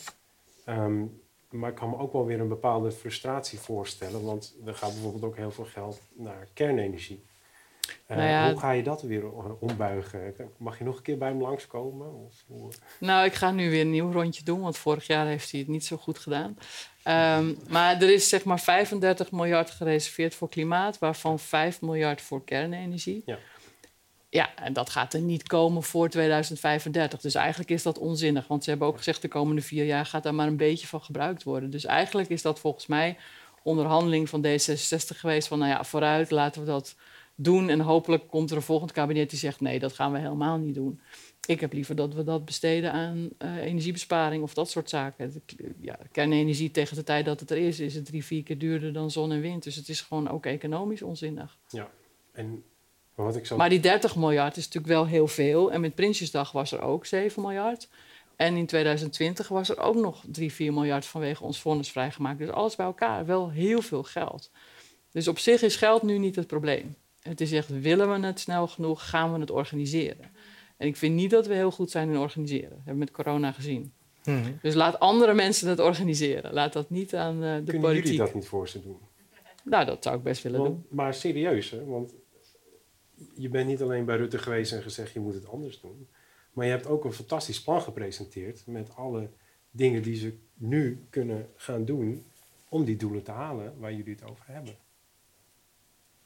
Um, 0.65 1.21
maar 1.49 1.69
ik 1.69 1.75
kan 1.75 1.89
me 1.89 1.97
ook 1.97 2.13
wel 2.13 2.25
weer 2.25 2.39
een 2.39 2.47
bepaalde 2.47 2.91
frustratie 2.91 3.59
voorstellen, 3.59 4.23
want 4.23 4.55
er 4.65 4.75
gaat 4.75 4.91
bijvoorbeeld 4.91 5.23
ook 5.23 5.37
heel 5.37 5.51
veel 5.51 5.65
geld 5.65 6.01
naar 6.13 6.47
kernenergie. 6.53 7.25
Uh, 8.11 8.17
nou 8.17 8.51
hoe 8.51 8.59
ga 8.59 8.71
je 8.71 8.83
dat 8.83 9.01
weer 9.01 9.31
ombuigen? 9.59 10.35
Mag 10.57 10.77
je 10.77 10.83
nog 10.83 10.97
een 10.97 11.03
keer 11.03 11.17
bij 11.17 11.27
hem 11.27 11.41
langskomen? 11.41 12.13
Of 12.13 12.43
hoe? 12.47 12.71
Nou, 12.99 13.25
ik 13.25 13.33
ga 13.33 13.51
nu 13.51 13.69
weer 13.69 13.81
een 13.81 13.91
nieuw 13.91 14.11
rondje 14.11 14.43
doen, 14.43 14.61
want 14.61 14.77
vorig 14.77 15.07
jaar 15.07 15.25
heeft 15.25 15.51
hij 15.51 15.59
het 15.59 15.69
niet 15.69 15.85
zo 15.85 15.97
goed 15.97 16.19
gedaan. 16.19 16.57
Um, 17.39 17.57
maar 17.69 18.01
er 18.01 18.13
is 18.13 18.29
zeg 18.29 18.43
maar 18.43 18.59
35 18.59 19.31
miljard 19.31 19.69
gereserveerd 19.69 20.35
voor 20.35 20.49
klimaat, 20.49 20.99
waarvan 20.99 21.39
5 21.39 21.81
miljard 21.81 22.21
voor 22.21 22.43
kernenergie. 22.43 23.21
Ja. 23.25 23.37
Ja, 24.29 24.55
en 24.55 24.73
dat 24.73 24.89
gaat 24.89 25.13
er 25.13 25.21
niet 25.21 25.47
komen 25.47 25.83
voor 25.83 26.09
2035. 26.09 27.21
Dus 27.21 27.35
eigenlijk 27.35 27.69
is 27.69 27.83
dat 27.83 27.97
onzinnig. 27.97 28.47
Want 28.47 28.63
ze 28.63 28.69
hebben 28.69 28.87
ook 28.87 28.97
gezegd 28.97 29.21
de 29.21 29.27
komende 29.27 29.61
vier 29.61 29.85
jaar 29.85 30.05
gaat 30.05 30.23
daar 30.23 30.35
maar 30.35 30.47
een 30.47 30.57
beetje 30.57 30.87
van 30.87 31.01
gebruikt 31.01 31.43
worden. 31.43 31.69
Dus 31.69 31.85
eigenlijk 31.85 32.29
is 32.29 32.41
dat 32.41 32.59
volgens 32.59 32.87
mij 32.87 33.17
onderhandeling 33.63 34.29
van 34.29 34.45
D66 34.45 35.17
geweest. 35.17 35.47
Van 35.47 35.59
nou 35.59 35.71
ja, 35.71 35.83
vooruit, 35.83 36.31
laten 36.31 36.61
we 36.61 36.67
dat 36.67 36.95
doen. 37.35 37.69
En 37.69 37.79
hopelijk 37.79 38.27
komt 38.27 38.49
er 38.49 38.55
een 38.55 38.61
volgend 38.61 38.91
kabinet 38.91 39.29
die 39.29 39.39
zegt 39.39 39.61
nee, 39.61 39.79
dat 39.79 39.93
gaan 39.93 40.11
we 40.11 40.19
helemaal 40.19 40.57
niet 40.57 40.75
doen. 40.75 41.01
Ik 41.45 41.59
heb 41.59 41.73
liever 41.73 41.95
dat 41.95 42.13
we 42.13 42.23
dat 42.23 42.45
besteden 42.45 42.91
aan 42.91 43.29
uh, 43.39 43.55
energiebesparing 43.57 44.43
of 44.43 44.53
dat 44.53 44.69
soort 44.69 44.89
zaken. 44.89 45.43
Ja, 45.81 45.99
kernenergie 46.11 46.71
tegen 46.71 46.95
de 46.95 47.03
tijd 47.03 47.25
dat 47.25 47.39
het 47.39 47.51
er 47.51 47.57
is, 47.57 47.79
is 47.79 47.95
het 47.95 48.05
drie, 48.05 48.25
vier 48.25 48.43
keer 48.43 48.57
duurder 48.57 48.93
dan 48.93 49.11
zon 49.11 49.31
en 49.31 49.41
wind. 49.41 49.63
Dus 49.63 49.75
het 49.75 49.89
is 49.89 50.01
gewoon 50.01 50.29
ook 50.29 50.45
economisch 50.45 51.01
onzinnig. 51.01 51.57
Ja, 51.67 51.89
en 52.31 52.63
maar, 53.17 53.35
ik 53.35 53.55
maar 53.55 53.69
die 53.69 53.79
30 53.79 54.15
miljard 54.15 54.57
is 54.57 54.65
natuurlijk 54.65 54.93
wel 54.93 55.05
heel 55.05 55.27
veel. 55.27 55.71
En 55.71 55.81
met 55.81 55.95
Prinsjesdag 55.95 56.51
was 56.51 56.71
er 56.71 56.81
ook 56.81 57.05
7 57.05 57.41
miljard. 57.41 57.89
En 58.35 58.55
in 58.55 58.65
2020 58.65 59.47
was 59.47 59.69
er 59.69 59.79
ook 59.79 59.95
nog 59.95 60.23
3, 60.31 60.53
4 60.53 60.73
miljard 60.73 61.05
vanwege 61.05 61.43
ons 61.43 61.61
vonnis 61.61 61.91
vrijgemaakt. 61.91 62.39
Dus 62.39 62.49
alles 62.49 62.75
bij 62.75 62.85
elkaar 62.85 63.25
wel 63.25 63.49
heel 63.49 63.81
veel 63.81 64.03
geld. 64.03 64.51
Dus 65.11 65.27
op 65.27 65.39
zich 65.39 65.61
is 65.61 65.75
geld 65.75 66.03
nu 66.03 66.17
niet 66.17 66.35
het 66.35 66.47
probleem. 66.47 66.95
Het 67.21 67.41
is 67.41 67.51
echt, 67.51 67.81
willen 67.81 68.19
we 68.19 68.27
het 68.27 68.39
snel 68.39 68.67
genoeg, 68.67 69.09
gaan 69.09 69.33
we 69.33 69.39
het 69.39 69.51
organiseren. 69.51 70.31
En 70.77 70.87
ik 70.87 70.97
vind 70.97 71.15
niet 71.15 71.31
dat 71.31 71.47
we 71.47 71.53
heel 71.53 71.71
goed 71.71 71.91
zijn 71.91 72.09
in 72.09 72.17
organiseren. 72.17 72.69
Dat 72.69 72.77
hebben 72.77 72.93
we 72.93 72.99
met 72.99 73.11
corona 73.11 73.51
gezien. 73.51 73.93
Mhm. 74.23 74.51
Dus 74.61 74.73
laat 74.73 74.99
andere 74.99 75.33
mensen 75.33 75.69
het 75.69 75.79
organiseren. 75.79 76.53
Laat 76.53 76.73
dat 76.73 76.89
niet 76.89 77.15
aan 77.15 77.35
uh, 77.35 77.41
de 77.41 77.45
Kunnen 77.45 77.63
politiek. 77.63 77.81
Kunnen 77.81 78.01
jullie 78.01 78.17
dat 78.17 78.33
niet 78.33 78.47
voor 78.47 78.69
ze 78.69 78.81
doen? 78.81 78.97
Nou, 79.63 79.85
dat 79.85 80.03
zou 80.03 80.17
ik 80.17 80.23
best 80.23 80.43
willen 80.43 80.59
want, 80.59 80.71
doen. 80.71 80.85
Maar 80.89 81.13
serieus, 81.13 81.69
hè? 81.69 81.85
Want 81.85 82.13
je 83.35 83.49
bent 83.49 83.67
niet 83.67 83.81
alleen 83.81 84.05
bij 84.05 84.17
Rutte 84.17 84.37
geweest 84.37 84.71
en 84.71 84.81
gezegd 84.81 85.13
je 85.13 85.19
moet 85.19 85.33
het 85.33 85.47
anders 85.47 85.81
doen. 85.81 86.07
Maar 86.53 86.65
je 86.65 86.71
hebt 86.71 86.87
ook 86.87 87.05
een 87.05 87.13
fantastisch 87.13 87.61
plan 87.61 87.81
gepresenteerd 87.81 88.63
met 88.65 88.95
alle 88.95 89.29
dingen 89.71 90.01
die 90.01 90.15
ze 90.15 90.37
nu 90.53 91.05
kunnen 91.09 91.49
gaan 91.55 91.85
doen 91.85 92.25
om 92.69 92.85
die 92.85 92.95
doelen 92.95 93.23
te 93.23 93.31
halen 93.31 93.79
waar 93.79 93.93
jullie 93.93 94.13
het 94.13 94.23
over 94.23 94.45
hebben. 94.47 94.77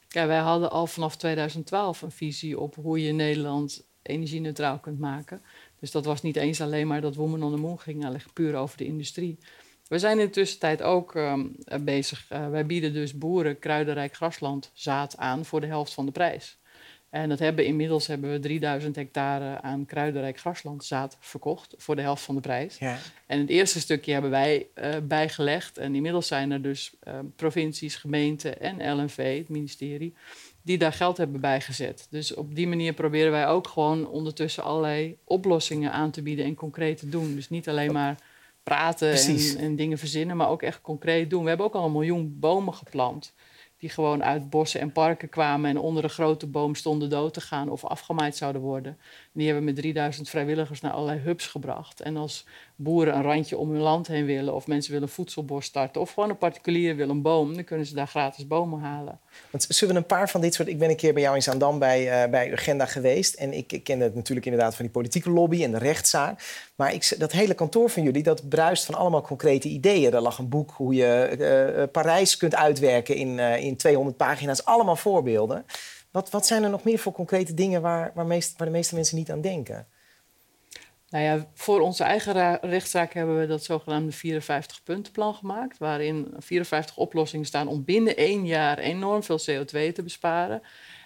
Ja, 0.08 0.28
wij 0.28 0.40
hadden 0.40 0.72
al 0.72 0.88
vanaf 0.88 1.18
2012 1.18 2.02
een 2.02 2.12
visie 2.12 2.60
op 2.60 2.76
hoe 2.76 3.02
je 3.02 3.12
Nederland 3.12 3.88
energie-neutraal 4.02 4.80
kunt 4.80 5.00
maken. 5.00 5.42
Dus 5.80 5.92
dat 5.92 6.06
was 6.06 6.22
niet 6.22 6.36
eens 6.36 6.62
alleen 6.62 6.88
maar 6.88 7.02
dat 7.02 7.16
Women 7.16 7.44
on 7.44 7.52
the 7.52 7.62
Moon 7.62 7.80
ging 7.80 8.06
aanleggen, 8.06 8.34
puur 8.34 8.56
over 8.56 8.78
de 8.78 8.86
industrie. 8.86 9.38
We 9.88 10.00
zijn 10.00 10.20
in 10.20 10.26
de 10.26 10.32
tussentijd 10.32 10.82
ook 10.82 11.16
ehm, 11.16 11.48
bezig. 11.82 12.32
Uh, 12.32 12.50
wij 12.50 12.66
bieden 12.66 12.94
dus 12.94 13.18
boeren 13.18 13.60
kruidenrijk 13.60 14.16
grasland 14.16 14.72
zaad 14.74 15.18
aan 15.18 15.46
voor 15.46 15.62
de 15.62 15.68
helft 15.68 15.94
van 15.94 16.06
de 16.06 16.12
prijs. 16.12 16.61
En 17.12 17.30
dat 17.30 17.40
hebben, 17.40 17.66
inmiddels 17.66 18.08
hebben 18.08 18.32
we 18.32 18.40
3000 18.40 18.96
hectare 18.96 19.62
aan 19.62 19.86
kruidenrijk 19.86 20.40
graslandzaad 20.40 21.18
verkocht 21.20 21.74
voor 21.78 21.96
de 21.96 22.02
helft 22.02 22.24
van 22.24 22.36
de 22.36 22.42
prijs. 22.42 22.78
Ja. 22.78 22.98
En 23.26 23.40
het 23.40 23.50
eerste 23.50 23.80
stukje 23.80 24.12
hebben 24.12 24.32
wij 24.32 24.68
uh, 24.76 24.96
bijgelegd. 25.04 25.78
En 25.78 25.96
inmiddels 25.96 26.28
zijn 26.28 26.52
er 26.52 26.62
dus 26.62 26.94
uh, 27.08 27.14
provincies, 27.36 27.96
gemeenten 27.96 28.60
en 28.62 28.96
LNV, 28.96 29.38
het 29.38 29.50
ministerie, 29.50 30.14
die 30.62 30.78
daar 30.78 30.94
geld 30.94 31.18
hebben 31.18 31.42
bijgezet. 31.42 32.08
Dus 32.10 32.34
op 32.34 32.56
die 32.56 32.68
manier 32.68 32.94
proberen 32.94 33.32
wij 33.32 33.48
ook 33.48 33.68
gewoon 33.68 34.08
ondertussen 34.08 34.64
allerlei 34.64 35.18
oplossingen 35.24 35.92
aan 35.92 36.12
te 36.12 36.22
bieden 36.22 36.46
en 36.46 36.56
concreet 36.56 36.98
te 36.98 37.10
doen. 37.10 37.36
Dus 37.36 37.50
niet 37.50 37.70
alleen 37.70 37.94
maar 37.94 38.16
praten 38.64 39.14
en, 39.14 39.58
en, 39.58 39.76
dingen 39.76 39.98
verzinnen, 39.98 40.38
maar 40.38 40.50
ook 40.50 40.62
echt 40.62 40.82
concreet 40.82 41.30
doen. 41.30 41.42
We 41.44 41.48
hebben 41.48 41.66
ook 41.66 41.76
al 41.76 41.86
een 41.86 41.92
miljoen 41.92 42.40
bomen 42.40 42.74
geplant 42.74 43.34
die 43.82 43.90
gewoon 43.90 44.24
uit 44.24 44.50
bossen 44.50 44.80
en 44.80 44.92
parken 44.92 45.30
kwamen 45.30 45.70
en 45.70 45.78
onder 45.78 46.04
een 46.04 46.10
grote 46.10 46.48
boom 46.48 46.76
stonden 46.76 47.10
dood 47.10 47.34
te 47.34 47.42
gaan 47.42 47.70
of 47.70 47.86
afgemaaid 47.86 48.36
zouden 48.36 48.62
worden. 48.62 48.98
Die 49.32 49.46
hebben 49.46 49.64
met 49.64 49.76
3000 49.76 50.30
vrijwilligers 50.30 50.82
naar 50.82 50.92
allerlei 50.92 51.20
hubs 51.20 51.48
gebracht. 51.48 52.02
En 52.02 52.18
als 52.18 52.46
boeren 52.84 53.16
een 53.16 53.24
randje 53.24 53.58
om 53.58 53.72
hun 53.72 53.82
land 53.82 54.08
heen 54.08 54.26
willen, 54.26 54.54
of 54.54 54.68
mensen 54.68 54.92
willen 54.92 55.08
een 55.08 55.14
voedselbos 55.14 55.66
starten, 55.66 56.02
of 56.02 56.12
gewoon 56.12 56.30
een 56.30 56.38
particulier 56.38 56.96
wil 56.96 57.10
een 57.10 57.22
boom, 57.22 57.54
dan 57.54 57.64
kunnen 57.64 57.86
ze 57.86 57.94
daar 57.94 58.08
gratis 58.08 58.48
bomen 58.48 58.80
halen. 58.80 59.20
Want 59.50 59.66
zullen 59.70 59.94
we 59.94 60.00
een 60.00 60.06
paar 60.06 60.30
van 60.30 60.42
dit 60.42 60.54
soort. 60.54 60.68
Ik 60.68 60.80
ben 60.80 60.90
een 60.90 60.96
keer 60.96 61.14
bij 61.14 61.22
jou 61.22 61.36
in 61.36 61.42
Zaandam 61.42 61.80
bij, 61.80 62.24
uh, 62.24 62.32
bij 62.32 62.52
Agenda 62.52 62.86
geweest. 62.86 63.34
En 63.34 63.54
ik, 63.54 63.72
ik 63.72 63.84
kende 63.84 64.04
het 64.04 64.16
natuurlijk 64.16 64.46
inderdaad 64.46 64.76
van 64.76 64.86
die 64.86 64.94
politieke 64.94 65.30
lobby 65.30 65.64
en 65.64 65.72
de 65.72 65.78
rechtszaak. 65.78 66.70
Maar 66.76 66.94
ik, 66.94 67.16
dat 67.18 67.32
hele 67.32 67.54
kantoor 67.54 67.90
van 67.90 68.04
jullie, 68.04 68.24
dat 68.24 68.50
bruist 68.50 68.86
van 68.86 68.96
allemaal 68.96 69.22
concrete 69.22 69.68
ideeën. 69.68 70.14
Er 70.14 70.22
lag 70.22 70.38
een 70.38 70.50
boek 70.50 70.72
hoe 70.72 70.94
je 70.94 71.36
uh, 71.78 71.92
Parijs 71.92 72.38
kunt 72.38 72.56
uitwerken 72.56 73.16
in, 73.16 73.40
in 73.40 73.78
200 73.78 74.18
pagina's. 74.18 74.66
Allemaal 74.66 74.96
voorbeelden. 74.96 75.66
Wat, 76.12 76.30
wat 76.30 76.46
zijn 76.46 76.64
er 76.64 76.70
nog 76.70 76.84
meer 76.84 77.00
voor 77.00 77.12
concrete 77.12 77.54
dingen 77.54 77.82
waar, 77.82 78.12
waar, 78.16 78.26
meest, 78.26 78.58
waar 78.58 78.68
de 78.68 78.74
meeste 78.74 78.96
mensen 78.96 79.18
niet 79.18 79.32
aan 79.32 79.42
denken? 79.42 79.88
Nou 81.12 81.24
ja, 81.24 81.48
voor 81.54 81.80
onze 81.80 82.04
eigen 82.04 82.60
rechtszaak 82.62 83.14
hebben 83.14 83.40
we 83.40 83.48
dat 83.48 83.64
zogenaamde 83.64 84.14
54-puntenplan 84.14 85.34
gemaakt. 85.34 85.78
Waarin 85.78 86.34
54 86.38 86.98
oplossingen 86.98 87.46
staan 87.46 87.68
om 87.68 87.84
binnen 87.84 88.16
één 88.16 88.46
jaar 88.46 88.78
enorm 88.78 89.24
veel 89.24 89.40
CO2 89.40 89.94
te 89.94 90.04
besparen. 90.04 90.62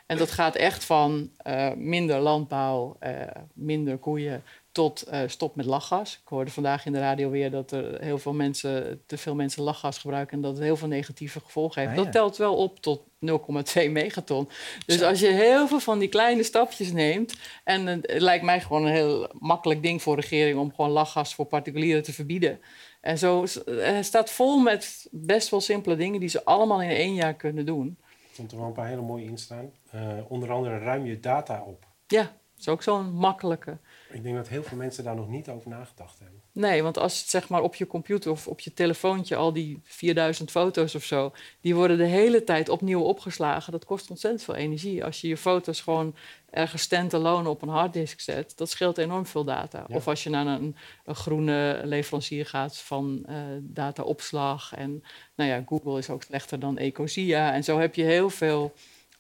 En 0.06 0.18
dat 0.18 0.32
gaat 0.32 0.56
echt 0.56 0.84
van 0.84 1.32
uh, 1.48 1.74
minder 1.74 2.20
landbouw, 2.20 2.98
uh, 3.00 3.22
minder 3.54 3.98
koeien, 3.98 4.44
tot 4.76 5.04
uh, 5.12 5.20
stop 5.26 5.56
met 5.56 5.66
lachgas. 5.66 6.14
Ik 6.14 6.28
hoorde 6.28 6.52
vandaag 6.52 6.86
in 6.86 6.92
de 6.92 7.00
radio 7.00 7.30
weer 7.30 7.52
dat 7.52 7.72
er 7.72 8.02
heel 8.02 8.18
veel 8.18 8.34
mensen, 8.34 9.02
te 9.06 9.18
veel 9.18 9.36
mensen 9.36 9.64
lachgas 9.64 9.98
gebruiken 9.98 10.36
en 10.36 10.42
dat 10.42 10.54
het 10.54 10.64
heel 10.64 10.76
veel 10.76 10.88
negatieve 10.88 11.40
gevolgen 11.40 11.82
heeft. 11.82 11.98
Ah, 11.98 12.04
dat 12.04 12.12
telt 12.12 12.38
wel 12.38 12.56
op 12.56 12.80
tot 12.80 13.02
0,2 13.26 13.92
megaton. 13.92 14.50
Dus 14.86 15.02
als 15.02 15.20
je 15.20 15.28
heel 15.28 15.68
veel 15.68 15.80
van 15.80 16.00
die 16.00 16.08
kleine 16.08 16.44
stapjes 16.44 16.92
neemt, 16.92 17.36
en 17.64 17.88
het 17.88 18.22
lijkt 18.22 18.44
mij 18.44 18.62
gewoon 18.62 18.86
een 18.86 18.94
heel 18.94 19.30
makkelijk 19.40 19.82
ding 19.82 20.02
voor 20.02 20.16
de 20.16 20.22
regering 20.22 20.60
om 20.60 20.74
gewoon 20.74 20.92
lachgas 20.92 21.36
voor 21.36 21.46
particulieren 21.46 22.04
te 22.04 22.14
verbieden. 22.14 22.60
En 23.02 23.18
zo 23.18 23.46
hij 23.66 24.04
staat 24.04 24.30
vol 24.30 24.60
met 24.60 25.08
best 25.12 25.50
wel 25.50 25.62
simpele 25.62 25.96
dingen 25.96 26.20
die 26.20 26.30
ze 26.30 26.46
allemaal 26.46 26.82
in 26.82 26.90
één 26.90 27.14
jaar 27.14 27.34
kunnen 27.34 27.66
doen. 27.66 27.98
Ik 28.30 28.36
vond 28.36 28.52
er 28.52 28.58
wel 28.58 28.68
een 28.68 28.74
paar 28.74 28.88
hele 28.88 29.02
mooie 29.02 29.26
in 29.26 29.38
staan. 29.38 29.72
Eh, 29.92 30.02
onder 30.28 30.52
andere 30.52 30.78
ruim 30.78 31.06
je 31.06 31.20
data 31.20 31.64
op. 31.68 31.86
Ja, 32.08 32.22
dat 32.22 32.60
is 32.60 32.68
ook 32.68 32.84
zo'n 32.84 33.12
makkelijke. 33.12 33.78
Ik 34.10 34.24
denk 34.24 34.36
dat 34.36 34.48
heel 34.48 34.64
veel 34.64 34.78
mensen 34.78 35.04
daar 35.04 35.16
nog 35.16 35.28
niet 35.28 35.50
over 35.50 35.70
nagedacht 35.70 36.20
hebben. 36.20 36.42
Nee, 36.52 36.84
want 36.84 36.98
als 36.98 37.20
het 37.20 37.30
zeg 37.30 37.50
maar 37.50 37.62
op 37.62 37.76
je 37.76 37.88
computer 37.88 38.32
of 38.32 38.48
op 38.48 38.60
je 38.60 38.74
telefoontje 38.74 39.36
al 39.36 39.54
die 39.54 39.80
4000 39.84 40.52
foto's 40.52 40.96
of 40.96 41.04
zo, 41.04 41.34
die 41.62 41.76
worden 41.76 41.98
de 41.98 42.06
hele 42.06 42.44
tijd 42.44 42.70
opnieuw 42.70 43.02
opgeslagen. 43.02 43.72
Dat 43.72 43.86
kost 43.86 44.10
ontzettend 44.10 44.44
veel 44.44 44.56
energie. 44.56 45.04
Als 45.04 45.22
je 45.22 45.28
je 45.28 45.38
foto's 45.38 45.82
gewoon 45.82 46.16
ergens 46.50 46.82
stand-alone 46.82 47.50
op 47.50 47.62
een 47.62 47.70
harddisk 47.70 48.20
zet, 48.20 48.58
dat 48.58 48.70
scheelt 48.70 48.98
enorm 48.98 49.26
veel 49.26 49.44
data. 49.44 49.86
Ja. 49.88 49.96
Of 49.96 50.08
als 50.08 50.24
je 50.24 50.30
naar 50.30 50.46
een, 50.46 50.76
een 51.06 51.16
groene 51.16 51.82
leverancier 51.84 52.46
gaat 52.46 52.78
van 52.78 53.24
eh, 53.28 53.36
dataopslag. 53.62 54.74
En 54.74 55.04
nou 55.36 55.50
ja, 55.50 55.64
Google 55.66 55.98
is 55.98 56.10
ook 56.10 56.24
slechter 56.24 56.60
dan 56.60 56.78
Ecosia. 56.78 57.54
En 57.54 57.64
zo 57.64 57.80
heb 57.80 57.96
je 57.96 58.04
heel 58.04 58.30
veel 58.30 58.74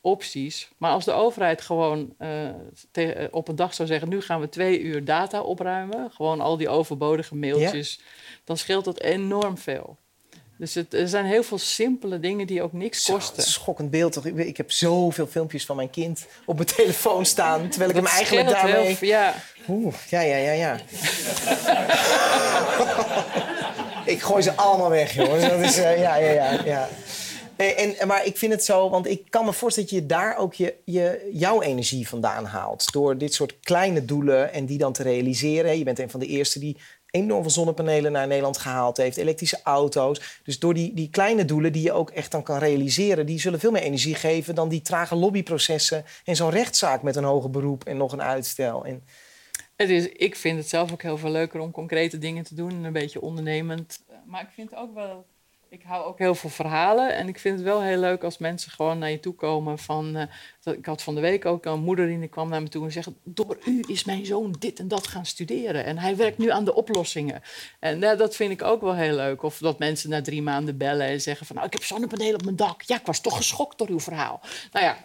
opties. 0.05 0.69
Maar 0.77 0.91
als 0.91 1.05
de 1.05 1.11
overheid 1.11 1.61
gewoon 1.61 2.13
eh, 2.17 2.47
eh, 2.91 3.27
op 3.31 3.47
een 3.47 3.55
dag 3.55 3.73
zou 3.73 3.87
zeggen: 3.87 4.09
nu 4.09 4.21
gaan 4.21 4.39
we 4.39 4.49
twee 4.49 4.81
uur 4.81 5.05
data 5.05 5.41
opruimen, 5.41 6.11
gewoon 6.11 6.41
al 6.41 6.57
die 6.57 6.69
overbodige 6.69 7.35
mailtjes, 7.35 7.99
dan 8.43 8.57
scheelt 8.57 8.85
dat 8.85 8.99
enorm 9.01 9.57
veel. 9.57 9.97
Dus 10.57 10.73
het, 10.73 10.93
er 10.93 11.07
zijn 11.07 11.25
heel 11.25 11.43
veel 11.43 11.57
simpele 11.57 12.19
dingen 12.19 12.47
die 12.47 12.61
ook 12.61 12.73
niks 12.73 13.03
Zo, 13.03 13.13
kosten. 13.13 13.43
schokkend 13.43 13.89
beeld 13.89 14.13
toch? 14.13 14.25
Ik, 14.25 14.57
heb 14.57 14.71
zoveel 14.71 15.27
filmpjes 15.27 15.65
van 15.65 15.75
mijn 15.75 15.89
kind 15.89 16.25
op 16.45 16.55
mijn 16.55 16.67
telefoon 16.75 17.25
staan. 17.25 17.69
Terwijl 17.69 17.89
ik 17.89 17.95
hem 17.95 18.05
eigenlijk 18.05 18.49
heel 18.49 18.55
daarmee. 18.55 18.95
veel, 18.95 19.07
ja. 19.07 19.35
Oeh, 19.67 19.93
ja, 20.09 20.21
ja, 20.21 20.35
ja, 20.35 20.51
ja. 20.51 20.79
ik 24.13 24.21
gooi 24.21 24.41
ze 24.41 24.55
allemaal 24.55 24.89
weg, 24.89 25.13
jongens. 25.13 25.47
Dat 25.49 25.59
is, 25.59 25.77
eh, 25.77 25.99
ja, 25.99 26.15
ja, 26.15 26.31
ja, 26.31 26.63
ja. 26.65 26.89
En, 27.57 28.07
maar 28.07 28.25
ik 28.25 28.37
vind 28.37 28.51
het 28.51 28.63
zo, 28.63 28.89
want 28.89 29.07
ik 29.07 29.25
kan 29.29 29.45
me 29.45 29.53
voorstellen 29.53 29.89
dat 29.89 29.99
je 29.99 30.05
daar 30.05 30.37
ook 30.37 30.53
je, 30.53 30.75
je, 30.85 31.29
jouw 31.33 31.61
energie 31.61 32.07
vandaan 32.07 32.45
haalt. 32.45 32.91
Door 32.91 33.17
dit 33.17 33.33
soort 33.33 33.59
kleine 33.59 34.05
doelen 34.05 34.53
en 34.53 34.65
die 34.65 34.77
dan 34.77 34.93
te 34.93 35.03
realiseren. 35.03 35.77
Je 35.77 35.83
bent 35.83 35.99
een 35.99 36.09
van 36.09 36.19
de 36.19 36.27
eerste 36.27 36.59
die 36.59 36.77
enorm 37.15 37.41
veel 37.41 37.51
zonnepanelen 37.51 38.11
naar 38.11 38.27
Nederland 38.27 38.57
gehaald 38.57 38.97
heeft. 38.97 39.17
Elektrische 39.17 39.59
auto's. 39.63 40.39
Dus 40.43 40.59
door 40.59 40.73
die, 40.73 40.93
die 40.93 41.09
kleine 41.09 41.45
doelen 41.45 41.71
die 41.71 41.83
je 41.83 41.91
ook 41.91 42.09
echt 42.09 42.31
dan 42.31 42.43
kan 42.43 42.57
realiseren... 42.57 43.25
die 43.25 43.39
zullen 43.39 43.59
veel 43.59 43.71
meer 43.71 43.81
energie 43.81 44.15
geven 44.15 44.55
dan 44.55 44.69
die 44.69 44.81
trage 44.81 45.15
lobbyprocessen... 45.15 46.05
en 46.23 46.35
zo'n 46.35 46.49
rechtszaak 46.49 47.01
met 47.01 47.15
een 47.15 47.23
hoger 47.23 47.49
beroep 47.49 47.83
en 47.83 47.97
nog 47.97 48.11
een 48.11 48.21
uitstel. 48.21 48.85
En, 48.85 49.03
Het 49.75 49.89
is, 49.89 50.07
ik 50.07 50.35
vind 50.35 50.57
het 50.57 50.69
zelf 50.69 50.91
ook 50.91 51.01
heel 51.01 51.17
veel 51.17 51.31
leuker 51.31 51.59
om 51.59 51.71
concrete 51.71 52.17
dingen 52.17 52.43
te 52.43 52.55
doen 52.55 52.71
en 52.71 52.83
een 52.83 52.93
beetje 52.93 53.21
ondernemend. 53.21 54.03
Maar 54.25 54.41
ik 54.41 54.49
vind 54.53 54.75
ook 54.75 54.93
wel. 54.93 55.25
Ik 55.69 55.83
hou 55.87 56.05
ook 56.05 56.17
heel 56.19 56.35
veel 56.35 56.49
verhalen. 56.49 57.15
En 57.15 57.27
ik 57.27 57.39
vind 57.39 57.55
het 57.55 57.63
wel 57.63 57.81
heel 57.81 57.97
leuk 57.97 58.23
als 58.23 58.37
mensen 58.37 58.71
gewoon 58.71 58.97
naar 58.97 59.11
je 59.11 59.19
toe 59.19 59.33
komen. 59.33 59.77
Van, 59.79 60.15
eh, 60.63 60.73
ik 60.73 60.85
had 60.85 61.01
van 61.01 61.15
de 61.15 61.21
week 61.21 61.45
ook 61.45 61.65
een 61.65 61.79
moeder 61.79 62.07
die 62.07 62.27
kwam 62.27 62.49
naar 62.49 62.61
me 62.61 62.67
toe 62.69 62.85
en 62.85 62.91
zegt: 62.91 63.07
Door 63.23 63.57
u 63.65 63.83
is 63.87 64.03
mijn 64.03 64.25
zoon 64.25 64.55
dit 64.59 64.79
en 64.79 64.87
dat 64.87 65.07
gaan 65.07 65.25
studeren. 65.25 65.85
En 65.85 65.97
hij 65.97 66.15
werkt 66.15 66.37
nu 66.37 66.49
aan 66.51 66.65
de 66.65 66.73
oplossingen. 66.75 67.41
En 67.79 67.99
ja, 67.99 68.15
dat 68.15 68.35
vind 68.35 68.51
ik 68.51 68.63
ook 68.63 68.81
wel 68.81 68.95
heel 68.95 69.15
leuk. 69.15 69.43
Of 69.43 69.57
dat 69.57 69.79
mensen 69.79 70.09
na 70.09 70.21
drie 70.21 70.41
maanden 70.41 70.77
bellen 70.77 71.07
en 71.07 71.21
zeggen: 71.21 71.45
van, 71.45 71.55
nou, 71.55 71.67
Ik 71.67 71.73
heb 71.73 71.83
zonnepanelen 71.83 72.33
op 72.35 72.43
mijn 72.43 72.55
dak. 72.55 72.81
Ja, 72.81 72.95
ik 72.99 73.05
was 73.05 73.19
toch 73.19 73.35
geschokt 73.37 73.77
door 73.77 73.87
uw 73.89 73.99
verhaal. 73.99 74.41
Nou 74.71 74.85
ja, 74.85 74.97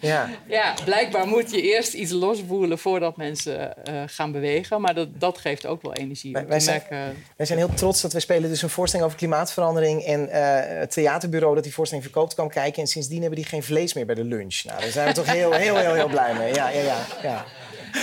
ja. 0.00 0.30
ja, 0.46 0.74
blijkbaar 0.84 1.26
moet 1.26 1.50
je 1.50 1.62
eerst 1.62 1.94
iets 1.94 2.10
losvoelen 2.12 2.78
voordat 2.78 3.16
mensen 3.16 3.84
eh, 3.84 4.02
gaan 4.06 4.32
bewegen. 4.32 4.80
Maar 4.80 4.94
dat, 4.94 5.20
dat 5.20 5.38
geeft 5.38 5.66
ook 5.66 5.82
wel 5.82 5.92
energie. 5.94 6.32
Wij- 6.32 6.42
We 6.42 6.48
wij 6.48 6.60
zijn- 6.60 6.82
merken- 6.88 7.22
Wij 7.36 7.46
zijn 7.46 7.58
heel 7.58 7.74
trots 7.74 8.00
dat 8.00 8.12
wij 8.12 8.20
spelen 8.20 8.50
dus 8.50 8.62
een 8.62 8.68
voorstelling 8.70 9.06
over 9.08 9.18
klimaatverandering. 9.20 10.01
En 10.04 10.28
eh, 10.28 10.78
het 10.78 10.90
theaterbureau 10.90 11.54
dat 11.54 11.64
die 11.64 11.74
voorstelling 11.74 12.06
verkoopt 12.06 12.34
kwam 12.34 12.48
kijken. 12.48 12.82
En 12.82 12.88
sindsdien 12.88 13.20
hebben 13.20 13.38
die 13.38 13.48
geen 13.48 13.62
vlees 13.62 13.94
meer 13.94 14.06
bij 14.06 14.14
de 14.14 14.24
lunch. 14.24 14.62
Nou, 14.64 14.80
daar 14.80 14.90
zijn 14.90 15.08
we 15.08 15.14
toch 15.14 15.26
heel, 15.32 15.52
heel, 15.52 15.76
heel, 15.76 15.94
heel 15.94 16.08
blij 16.08 16.34
mee. 16.34 16.54
Ja, 16.54 16.68
ja, 16.68 16.82
ja. 16.82 17.06
ja. 17.22 17.44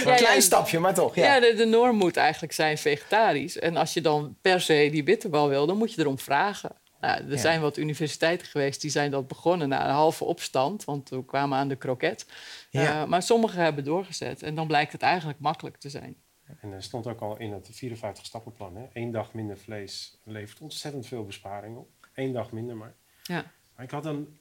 Een 0.06 0.16
klein 0.16 0.42
stapje, 0.42 0.80
maar 0.80 0.94
toch. 0.94 1.16
Ja. 1.16 1.24
Ja, 1.34 1.40
de, 1.40 1.54
de 1.58 1.66
norm 1.66 1.96
moet 1.96 2.18
eigenlijk 2.18 2.54
zijn 2.54 2.78
vegetarisch. 2.78 3.60
En 3.60 3.78
als 3.78 3.94
je 3.94 4.02
dan 4.02 4.36
per 4.42 4.62
se 4.62 4.90
die 4.92 5.04
bitterbal 5.04 5.50
wil, 5.50 5.66
dan 5.66 5.78
moet 5.78 5.94
je 5.94 6.02
erom 6.02 6.20
vragen. 6.20 6.72
Nou, 7.02 7.18
er 7.24 7.30
Ja. 7.32 7.38
zijn 7.38 7.62
wat 7.62 7.78
universiteiten 7.78 8.48
geweest 8.48 8.82
die 8.82 8.92
zijn 8.92 9.12
dat 9.12 9.28
begonnen 9.28 9.70
na 9.70 9.86
een 9.86 9.94
halve 9.94 10.24
opstand. 10.24 10.84
Want 10.86 11.10
we 11.10 11.26
kwamen 11.26 11.58
aan 11.58 11.68
de 11.68 11.76
kroket. 11.76 12.26
Ja. 12.70 13.02
Eh, 13.02 13.08
maar 13.08 13.22
sommigen 13.24 13.64
hebben 13.64 13.84
doorgezet. 13.84 14.44
En 14.44 14.56
dan 14.56 14.68
blijkt 14.68 14.92
het 14.92 15.02
eigenlijk 15.02 15.40
makkelijk 15.40 15.78
te 15.78 15.90
zijn. 15.90 16.16
En 16.60 16.72
er 16.72 16.84
stond 16.84 17.08
ook 17.08 17.20
al 17.20 17.38
in 17.38 17.52
het 17.52 17.82
54-stappenplan. 17.84 18.76
hè, 18.76 18.88
Eén 18.94 19.12
dag 19.12 19.34
minder 19.34 19.58
vlees 19.58 20.20
levert 20.24 20.60
ontzettend 20.60 21.08
veel 21.08 21.26
besparing 21.26 21.78
op. 21.78 21.90
Eén 22.14 22.34
dag 22.34 22.52
minder 22.52 22.76
maar. 22.76 22.96
Ja. 23.24 23.52
Maar 23.76 23.86
ik 23.86 23.92
had 23.92 24.04
dan, 24.04 24.38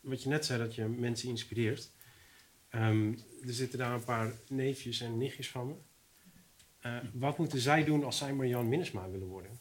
wat 0.00 0.22
je 0.22 0.28
net 0.28 0.44
zei, 0.44 0.58
dat 0.58 0.74
je 0.74 0.84
mensen 0.84 1.28
inspireert. 1.28 1.90
Ehm, 2.68 3.12
er 3.46 3.52
zitten 3.52 3.78
daar 3.78 3.92
een 3.92 4.04
paar 4.04 4.32
neefjes 4.48 5.00
en 5.00 5.18
nichtjes 5.18 5.50
van 5.50 5.66
me. 5.66 5.74
Eh, 6.80 6.96
wat 7.12 7.38
moeten 7.38 7.58
zij 7.58 7.84
doen 7.84 8.04
als 8.04 8.18
zij 8.18 8.32
maar 8.32 8.46
Jan 8.46 8.68
Minnesma 8.68 9.10
willen 9.10 9.26
worden? 9.26 9.58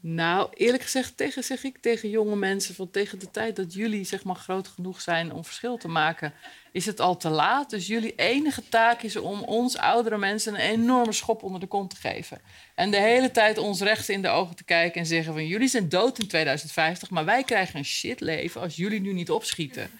Nou, 0.00 0.48
eerlijk 0.54 0.82
gezegd 0.82 1.16
tegen, 1.16 1.44
zeg 1.44 1.64
ik 1.64 1.78
tegen 1.78 2.10
jonge 2.10 2.36
mensen... 2.36 2.74
van 2.74 2.90
tegen 2.90 3.18
de 3.18 3.30
tijd 3.30 3.56
dat 3.56 3.74
jullie 3.74 4.04
zeg 4.04 4.24
maar, 4.24 4.36
groot 4.36 4.68
genoeg 4.68 5.00
zijn 5.00 5.32
om 5.32 5.44
verschil 5.44 5.76
te 5.76 5.88
maken... 5.88 6.32
is 6.72 6.86
het 6.86 7.00
al 7.00 7.16
te 7.16 7.28
laat. 7.28 7.70
Dus 7.70 7.86
jullie 7.86 8.14
enige 8.14 8.68
taak 8.68 9.02
is 9.02 9.16
om 9.16 9.42
ons 9.42 9.76
oudere 9.76 10.18
mensen... 10.18 10.54
een 10.54 10.60
enorme 10.60 11.12
schop 11.12 11.42
onder 11.42 11.60
de 11.60 11.66
kont 11.66 11.90
te 11.90 11.96
geven. 11.96 12.40
En 12.74 12.90
de 12.90 13.00
hele 13.00 13.30
tijd 13.30 13.58
ons 13.58 13.80
recht 13.80 14.08
in 14.08 14.22
de 14.22 14.28
ogen 14.28 14.56
te 14.56 14.64
kijken 14.64 15.00
en 15.00 15.06
zeggen 15.06 15.32
van... 15.32 15.46
jullie 15.46 15.68
zijn 15.68 15.88
dood 15.88 16.18
in 16.18 16.28
2050, 16.28 17.10
maar 17.10 17.24
wij 17.24 17.42
krijgen 17.42 17.78
een 17.78 17.84
shitleven... 17.84 18.60
als 18.60 18.76
jullie 18.76 19.00
nu 19.00 19.12
niet 19.12 19.30
opschieten. 19.30 19.90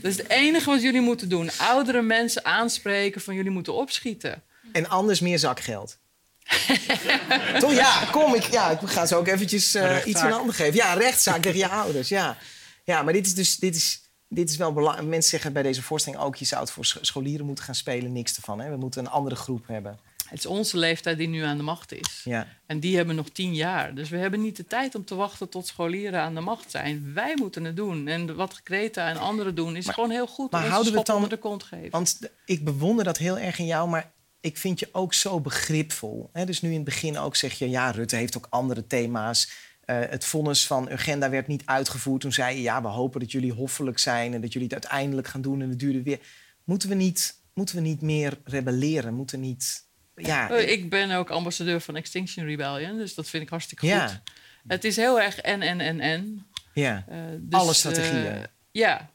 Dat 0.00 0.10
is 0.10 0.16
het 0.16 0.28
enige 0.28 0.70
wat 0.70 0.82
jullie 0.82 1.00
moeten 1.00 1.28
doen. 1.28 1.50
Oudere 1.58 2.02
mensen 2.02 2.44
aanspreken 2.44 3.20
van 3.20 3.34
jullie 3.34 3.50
moeten 3.50 3.74
opschieten. 3.74 4.42
En 4.72 4.88
anders 4.88 5.20
meer 5.20 5.38
zakgeld. 5.38 5.98
toch? 7.60 7.72
Ja, 7.72 8.04
kom. 8.10 8.34
Ik, 8.34 8.42
ja, 8.52 8.70
ik 8.70 8.78
ga 8.84 9.06
ze 9.06 9.14
ook 9.16 9.26
eventjes 9.26 9.74
eh, 9.74 9.96
iets 10.04 10.22
in 10.22 10.30
handen 10.30 10.54
geven. 10.54 10.74
Ja, 10.74 10.92
rechtszaak 10.94 11.42
tegen 11.42 11.58
je 11.58 11.68
ouders. 11.68 12.08
Ja, 12.08 12.36
ja 12.84 13.02
maar 13.02 13.12
dit 13.12 13.26
is 13.26 13.34
dus... 13.34 13.56
Dit 13.56 13.76
is, 13.76 14.02
dit 14.28 14.50
is 14.50 14.56
wel 14.56 14.72
belangrijk. 14.72 15.08
Mensen 15.08 15.30
zeggen 15.30 15.52
bij 15.52 15.62
deze 15.62 15.82
voorstelling 15.82 16.22
ook... 16.22 16.36
je 16.36 16.44
zou 16.44 16.60
het 16.60 16.70
voor 16.70 16.84
sch- 16.84 16.96
scholieren 17.00 17.46
moeten 17.46 17.64
gaan 17.64 17.74
spelen. 17.74 18.12
Niks 18.12 18.36
ervan. 18.36 18.60
Hè? 18.60 18.70
We 18.70 18.76
moeten 18.76 19.04
een 19.04 19.10
andere 19.10 19.36
groep 19.36 19.66
hebben. 19.66 19.98
Het 20.28 20.38
is 20.38 20.46
onze 20.46 20.76
leeftijd 20.78 21.18
die 21.18 21.28
nu 21.28 21.42
aan 21.42 21.56
de 21.56 21.62
macht 21.62 21.92
is. 21.92 22.20
Ja. 22.24 22.46
En 22.66 22.80
die 22.80 22.96
hebben 22.96 23.14
nog 23.16 23.28
tien 23.28 23.54
jaar. 23.54 23.94
Dus 23.94 24.08
we 24.08 24.16
hebben 24.16 24.40
niet 24.42 24.56
de 24.56 24.66
tijd 24.66 24.94
om 24.94 25.04
te 25.04 25.14
wachten 25.14 25.48
tot 25.48 25.66
scholieren 25.66 26.20
aan 26.20 26.34
de 26.34 26.40
macht 26.40 26.70
zijn. 26.70 27.12
Wij 27.14 27.32
moeten 27.36 27.64
het 27.64 27.76
doen. 27.76 28.08
En 28.08 28.34
wat 28.36 28.60
Greta 28.64 29.08
en 29.08 29.16
anderen 29.16 29.54
doen, 29.54 29.76
is 29.76 29.84
Maar- 29.84 29.94
gewoon 29.94 30.10
heel 30.10 30.26
goed. 30.26 30.50
maar 30.50 30.66
houden 30.66 30.92
we 30.92 30.98
het 30.98 31.06
dan- 31.06 31.16
onder 31.16 31.30
de 31.30 31.36
kont 31.38 31.62
geven. 31.62 31.90
Want 31.90 32.18
ik 32.44 32.64
bewonder 32.64 33.04
dat 33.04 33.18
heel 33.18 33.38
erg 33.38 33.58
in 33.58 33.66
jou, 33.66 33.88
maar 33.88 34.12
ik 34.44 34.56
vind 34.58 34.78
je 34.78 34.88
ook 34.92 35.14
zo 35.14 35.40
begripvol. 35.40 36.30
Hè? 36.32 36.44
Dus 36.44 36.60
nu 36.60 36.68
in 36.68 36.74
het 36.74 36.84
begin 36.84 37.18
ook 37.18 37.36
zeg 37.36 37.52
je, 37.58 37.68
ja, 37.70 37.90
Rutte 37.90 38.16
heeft 38.16 38.36
ook 38.36 38.46
andere 38.50 38.86
thema's. 38.86 39.50
Eh, 39.84 39.96
het 40.00 40.24
vonnis 40.24 40.66
van 40.66 40.90
Urgenda 40.90 41.30
werd 41.30 41.46
niet 41.46 41.62
uitgevoerd. 41.64 42.20
Toen 42.20 42.32
zei 42.32 42.56
je, 42.56 42.62
ja, 42.62 42.82
we 42.82 42.88
hopen 42.88 43.20
dat 43.20 43.32
jullie 43.32 43.52
hoffelijk 43.52 43.98
zijn... 43.98 44.34
en 44.34 44.40
dat 44.40 44.52
jullie 44.52 44.68
het 44.72 44.82
uiteindelijk 44.82 45.28
gaan 45.28 45.40
doen 45.42 45.62
en 45.62 45.68
het 45.68 45.78
duurde 45.78 46.02
weer. 46.02 46.18
Moeten 46.64 46.88
we 46.88 46.94
niet, 46.94 47.34
moeten 47.54 47.74
we 47.74 47.80
niet 47.80 48.00
meer 48.00 48.38
rebelleren? 48.44 49.14
Moeten 49.14 49.40
niet... 49.40 49.82
Ja, 50.16 50.50
Eh, 50.50 50.70
Ik 50.70 50.90
ben 50.90 51.10
ook 51.10 51.30
ambassadeur 51.30 51.80
van 51.80 51.96
Extinction 51.96 52.46
Rebellion, 52.46 52.96
dus 52.96 53.14
dat 53.14 53.28
vind 53.28 53.42
ik 53.42 53.48
hartstikke 53.48 53.86
Ja. 53.86 54.08
goed. 54.08 54.20
Het 54.66 54.84
is 54.84 54.96
heel 54.96 55.20
erg 55.20 55.38
en, 55.40 55.62
en, 55.62 55.80
en, 55.80 56.00
en. 56.00 56.46
ja. 56.74 57.04
Eh, 57.08 57.18
dus, 57.38 57.60
Alle 57.60 57.72
strategieën. 57.72 58.46
ja, 58.70 59.10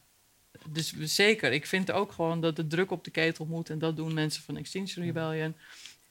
dus 0.74 0.94
zeker. 1.00 1.52
Ik 1.52 1.66
vind 1.66 1.92
ook 1.92 2.12
gewoon 2.12 2.42
dat 2.42 2.56
de 2.56 2.68
druk 2.68 2.92
op 2.92 3.04
de 3.04 3.12
ketel 3.12 3.46
moet. 3.46 3.70
En 3.70 3.80
dat 3.80 3.96
doen 3.96 4.14
mensen 4.14 4.44
van 4.44 4.58
Extinction 4.58 5.06
Rebellion. 5.06 5.56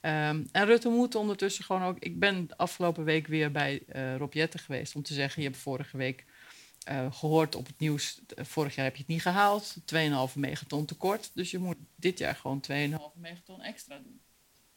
Ehm, 0.01 0.43
en 0.51 0.65
Rutte 0.65 0.89
moet 0.89 1.15
ondertussen 1.15 1.63
gewoon 1.63 1.83
ook... 1.83 1.99
Ik 1.99 2.19
ben 2.19 2.49
afgelopen 2.55 3.03
week 3.03 3.27
weer 3.27 3.51
bij 3.51 3.81
eh 3.87 4.15
Rob 4.15 4.33
Jetten 4.33 4.59
geweest... 4.59 4.95
om 4.95 5.03
te 5.03 5.13
zeggen, 5.13 5.41
je 5.41 5.47
hebt 5.47 5.61
vorige 5.61 5.97
week 5.97 6.25
eh, 6.83 7.13
gehoord 7.13 7.55
op 7.55 7.65
het 7.65 7.79
nieuws... 7.79 8.21
eh, 8.35 8.45
vorig 8.45 8.75
jaar 8.75 8.85
heb 8.85 8.95
je 8.95 9.01
het 9.01 9.11
niet 9.11 9.21
gehaald. 9.21 9.75
2,5 9.79 10.35
megaton 10.35 10.85
tekort. 10.85 11.31
Dus 11.33 11.51
je 11.51 11.59
moet 11.59 11.77
dit 11.95 12.17
jaar 12.17 12.35
gewoon 12.35 12.63
2,5 12.71 12.75
megaton 13.13 13.61
extra 13.61 13.97
doen. 13.97 14.19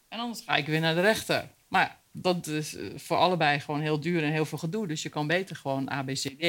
En 0.09 0.19
anders 0.19 0.45
ga 0.45 0.57
ik 0.57 0.67
weer 0.67 0.81
naar 0.81 0.95
de 0.95 1.01
rechter. 1.01 1.49
Maar 1.69 2.02
dat 2.12 2.47
is 2.47 2.75
eh, 2.76 2.87
voor 2.97 3.16
allebei 3.16 3.61
gewoon 3.61 3.81
heel 3.81 4.00
duur 4.00 4.23
en 4.25 4.33
heel 4.33 4.45
veel 4.45 4.59
gedoe. 4.59 4.87
Dus 4.87 5.02
je 5.02 5.09
kan 5.09 5.26
beter 5.26 5.57
gewoon 5.57 5.90
ABCD. 5.90 6.42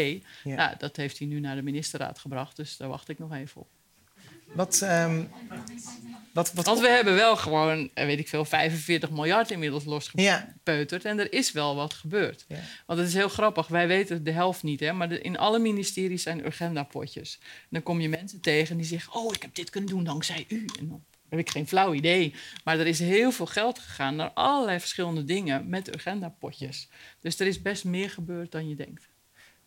Ja. 0.43 0.55
Nou, 0.55 0.75
dat 0.77 0.95
heeft 0.95 1.17
hij 1.19 1.27
nu 1.27 1.39
naar 1.39 1.55
de 1.55 1.61
ministerraad 1.61 2.19
gebracht. 2.19 2.55
Dus 2.55 2.77
daar 2.77 2.89
wacht 2.89 3.09
ik 3.09 3.19
nog 3.19 3.33
even 3.33 3.61
op. 3.61 3.67
Wat, 4.53 4.81
ehm, 4.81 5.23
wat, 6.33 6.53
wat, 6.53 6.65
Want 6.65 6.79
we 6.79 6.87
hebben 6.89 7.15
wel 7.15 7.35
gewoon, 7.37 7.89
eh, 7.93 8.05
weet 8.05 8.19
ik 8.19 8.27
veel, 8.27 8.45
45 8.45 9.09
miljard 9.11 9.51
inmiddels 9.51 9.83
ja, 9.83 9.89
losgepeuterd. 9.89 11.05
En 11.05 11.19
er 11.19 11.33
is 11.33 11.51
wel 11.51 11.75
wat 11.75 11.93
gebeurd. 11.93 12.45
Ja. 12.47 12.59
Want 12.85 12.99
het 12.99 13.07
is 13.07 13.13
heel 13.13 13.29
grappig. 13.29 13.67
Wij 13.67 13.87
weten 13.87 14.23
de 14.23 14.31
helft 14.31 14.63
niet, 14.63 14.79
hè. 14.79 14.93
Maar 14.93 15.09
de- 15.09 15.21
in 15.21 15.37
alle 15.37 15.59
ministeries 15.59 16.23
zijn 16.23 16.45
agendapotjes. 16.45 17.39
En 17.41 17.67
dan 17.69 17.83
kom 17.83 18.01
je 18.01 18.09
mensen 18.09 18.41
tegen 18.41 18.77
die 18.77 18.85
zeggen... 18.85 19.13
oh, 19.13 19.33
ik 19.33 19.41
heb 19.41 19.55
dit 19.55 19.69
kunnen 19.69 19.89
doen 19.89 20.03
dankzij 20.03 20.45
u. 20.47 20.65
En 20.79 20.87
dan 20.87 21.03
heb 21.35 21.45
ik 21.47 21.51
geen 21.51 21.67
flauw 21.67 21.93
idee. 21.93 22.35
Maar 22.63 22.79
er 22.79 22.87
is 22.87 22.99
heel 22.99 23.31
veel 23.31 23.45
geld 23.45 23.79
gegaan 23.79 24.15
naar 24.15 24.31
allerlei 24.31 24.79
verschillende 24.79 25.23
dingen 25.23 25.69
met 25.69 25.95
agendapotjes. 25.95 26.89
Dus 27.19 27.39
er 27.39 27.47
is 27.47 27.61
best 27.61 27.83
meer 27.83 28.09
gebeurd 28.09 28.51
dan 28.51 28.69
je 28.69 28.75
denkt. 28.75 29.09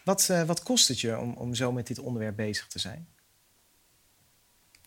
Wat, 0.04 0.28
uh, 0.30 0.42
wat 0.42 0.62
kost 0.62 0.88
het 0.88 1.00
je 1.00 1.18
om, 1.18 1.32
om 1.32 1.54
zo 1.54 1.72
met 1.72 1.86
dit 1.86 1.98
onderwerp 1.98 2.36
bezig 2.36 2.66
te 2.66 2.78
zijn? 2.78 3.08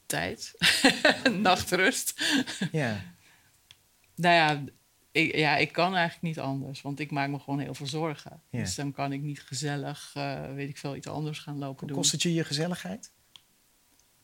Tijd, 0.06 0.54
nachtrust. 1.42 2.22
Ja. 2.72 3.04
nou 4.16 4.36
ja 4.36 4.64
ik, 5.12 5.36
ja, 5.36 5.58
ik 5.58 5.72
kan 5.72 5.96
eigenlijk 5.96 6.22
niet 6.22 6.40
anders, 6.40 6.82
want 6.82 7.00
ik 7.00 7.12
maak 7.12 7.30
me 7.30 7.40
gewoon 7.40 7.60
heel 7.60 7.74
veel 7.74 7.88
zorgen. 7.88 8.42
Ja. 8.50 8.60
Dus 8.60 8.76
dan 8.76 8.92
kan 8.92 9.12
ik 9.12 9.22
niet 9.22 9.42
gezellig, 9.42 10.14
uh, 10.18 10.54
weet 10.54 10.70
ik 10.70 10.78
veel, 10.78 10.96
iets 10.96 11.08
anders 11.08 11.40
gaan 11.40 11.58
lopen 11.58 11.80
Hoe 11.80 11.88
doen. 11.88 11.98
kost 11.98 12.12
het 12.12 12.22
je 12.22 12.34
je 12.34 12.44
gezelligheid? 12.44 13.12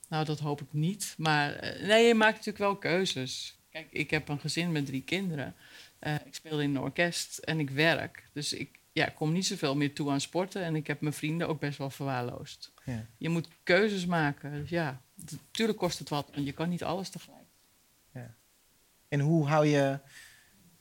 Nou, 0.09 0.25
dat 0.25 0.39
hoop 0.39 0.61
ik 0.61 0.73
niet. 0.73 1.13
Maar 1.17 1.63
uh, 1.63 1.87
nee, 1.87 2.07
je 2.07 2.13
maakt 2.13 2.35
natuurlijk 2.35 2.57
wel 2.57 2.75
keuzes. 2.75 3.57
Kijk, 3.69 3.87
ik 3.91 4.09
heb 4.09 4.29
een 4.29 4.39
gezin 4.39 4.71
met 4.71 4.85
drie 4.85 5.03
kinderen. 5.03 5.55
Uh, 6.01 6.15
ik 6.25 6.35
speel 6.35 6.61
in 6.61 6.69
een 6.69 6.81
orkest 6.81 7.37
en 7.37 7.59
ik 7.59 7.69
werk. 7.69 8.29
Dus 8.33 8.53
ik 8.53 8.79
ja, 8.91 9.05
kom 9.05 9.31
niet 9.31 9.45
zoveel 9.45 9.75
meer 9.75 9.93
toe 9.93 10.11
aan 10.11 10.21
sporten. 10.21 10.63
En 10.63 10.75
ik 10.75 10.87
heb 10.87 11.01
mijn 11.01 11.13
vrienden 11.13 11.47
ook 11.47 11.59
best 11.59 11.77
wel 11.77 11.89
verwaarloosd. 11.89 12.71
Ja. 12.85 13.05
Je 13.17 13.29
moet 13.29 13.47
keuzes 13.63 14.05
maken. 14.05 14.51
Dus 14.51 14.69
ja, 14.69 15.01
natuurlijk 15.15 15.77
kost 15.77 15.99
het 15.99 16.09
wat, 16.09 16.29
want 16.33 16.45
je 16.45 16.51
kan 16.51 16.69
niet 16.69 16.83
alles 16.83 17.09
tegelijk. 17.09 17.47
Ja. 18.13 18.35
En 19.07 19.19
hoe 19.19 19.47
hou 19.47 19.65
je 19.65 19.99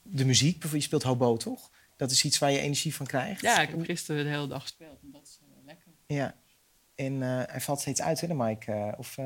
de 0.01 0.25
muziek? 0.25 0.51
Bijvoorbeeld, 0.51 0.81
je 0.81 0.87
speelt 0.87 1.03
hobo, 1.03 1.37
toch? 1.37 1.71
Dat 1.95 2.11
is 2.11 2.23
iets 2.23 2.39
waar 2.39 2.51
je 2.51 2.59
energie 2.59 2.95
van 2.95 3.05
krijgt. 3.05 3.41
Ja, 3.41 3.61
ik 3.61 3.69
heb 3.69 3.83
gisteren 3.83 4.23
de 4.23 4.29
hele 4.29 4.47
dag 4.47 4.61
gespeeld. 4.61 5.01
En 5.01 5.11
dat 5.11 5.21
is 5.23 5.39
uh, 5.41 5.65
lekker. 5.65 5.91
Ja. 6.07 6.35
En 6.95 7.13
uh, 7.13 7.41
hij 7.45 7.61
valt 7.61 7.79
steeds 7.79 8.01
uit, 8.01 8.21
hè, 8.21 8.27
de 8.27 8.33
mic? 8.33 8.67
Uh, 8.67 8.91
of, 8.97 9.17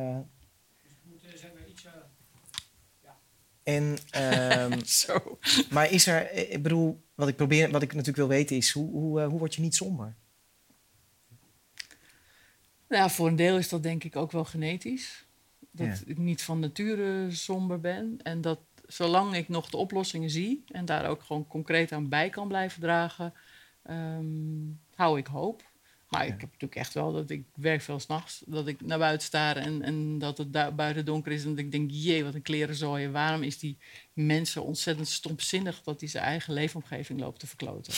En, 3.64 3.98
um, 4.72 4.86
Zo. 5.02 5.38
Maar 5.70 5.92
is 5.92 6.08
er, 6.08 6.32
ik 6.32 6.64
bedoel, 6.64 7.04
wat 7.16 7.28
ik 7.28 7.36
probeer, 7.36 7.72
wat 7.72 7.82
ik 7.82 7.90
natuurlijk 7.90 8.18
wil 8.18 8.28
weten 8.28 8.56
is, 8.56 8.72
hoe, 8.72 8.92
hoe, 8.92 9.22
hoe 9.22 9.40
word 9.40 9.56
je 9.56 9.62
niet 9.62 9.76
somber? 9.76 10.16
Nou, 12.88 13.10
voor 13.10 13.28
een 13.28 13.36
deel 13.36 13.58
is 13.58 13.70
dat 13.70 13.84
denk 13.84 14.04
ik 14.04 14.16
ook 14.16 14.32
wel 14.32 14.46
genetisch. 14.46 15.26
Dat 15.72 15.88
Ja. 15.88 15.96
ik 16.06 16.18
niet 16.18 16.42
van 16.42 16.60
nature 16.60 17.32
somber 17.32 17.80
ben. 17.80 18.20
En 18.24 18.42
dat 18.42 18.60
zolang 18.86 19.36
ik 19.36 19.50
nog 19.50 19.70
de 19.70 19.78
oplossingen 19.78 20.30
zie 20.30 20.64
en 20.68 20.86
daar 20.86 21.10
ook 21.10 21.24
gewoon 21.24 21.48
concreet 21.48 21.92
aan 21.92 22.10
bij 22.10 22.30
kan 22.30 22.48
blijven 22.48 22.82
dragen, 22.82 23.34
ehm, 23.84 24.26
hou 24.96 25.18
ik 25.18 25.28
hoop. 25.28 25.70
Maar 26.10 26.26
ik 26.26 26.30
heb 26.30 26.42
natuurlijk 26.42 26.76
echt 26.76 26.94
wel 26.94 27.14
dat 27.14 27.30
ik 27.30 27.44
werk 27.56 27.82
veel 27.82 28.00
s'nachts. 28.00 28.44
Dat 28.46 28.68
ik 28.68 28.82
naar 28.82 28.98
buiten 28.98 29.28
sta 29.28 29.56
en, 29.56 29.82
en 29.82 30.20
dat 30.20 30.38
het 30.38 30.54
daar 30.54 30.76
buiten 30.76 31.06
donker 31.06 31.32
is. 31.32 31.44
En 31.44 31.50
dat 31.50 31.60
ik 31.60 31.72
denk, 31.72 31.92
jee, 31.92 32.24
wat 32.24 32.34
een 32.34 32.42
klerenzooi. 32.42 33.10
Waarom 33.10 33.44
is 33.44 33.60
die 33.60 33.78
mensen 34.14 34.64
ontzettend 34.64 35.08
stomzinnig 35.08 35.82
dat 35.84 36.00
hij 36.00 36.10
zijn 36.10 36.24
eigen 36.24 36.54
leefomgeving 36.54 37.20
loopt 37.20 37.40
te 37.40 37.48
verkloten? 37.48 37.94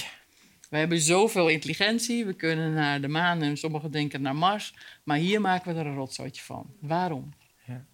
We 0.69 0.77
hebben 0.77 0.99
zoveel 0.99 1.47
intelligentie. 1.47 2.25
We 2.25 2.33
kunnen 2.33 2.73
naar 2.73 3.01
de 3.01 3.07
maan 3.07 3.41
en 3.41 3.57
sommigen 3.57 3.91
denken 3.91 4.21
naar 4.21 4.35
Mars. 4.35 4.73
Maar 5.03 5.17
hier 5.17 5.41
maken 5.41 5.73
we 5.73 5.79
er 5.79 5.85
een 5.85 5.95
rotzootje 5.95 6.41
van. 6.41 6.73
Waarom? 6.79 7.33
Ja. 7.65 7.85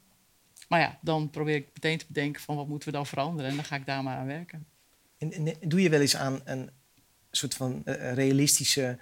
Maar 0.67 0.79
ja, 0.79 0.99
dan 1.01 1.29
probeer 1.29 1.55
ik 1.55 1.69
meteen 1.73 1.97
te 1.97 2.05
bedenken 2.07 2.41
van 2.41 2.55
wat 2.55 2.67
moeten 2.67 2.89
we 2.89 2.95
dan 2.95 3.05
veranderen. 3.05 3.49
En 3.49 3.55
dan 3.55 3.65
ga 3.65 3.75
ik 3.75 3.85
daar 3.85 4.03
maar 4.03 4.17
aan 4.17 4.25
werken. 4.25 4.65
En, 5.17 5.31
en 5.31 5.55
doe 5.69 5.81
je 5.81 5.89
wel 5.89 6.01
eens 6.01 6.15
aan 6.15 6.41
een 6.43 6.69
soort 7.31 7.53
van 7.53 7.81
uh, 7.85 8.13
realistische 8.13 8.97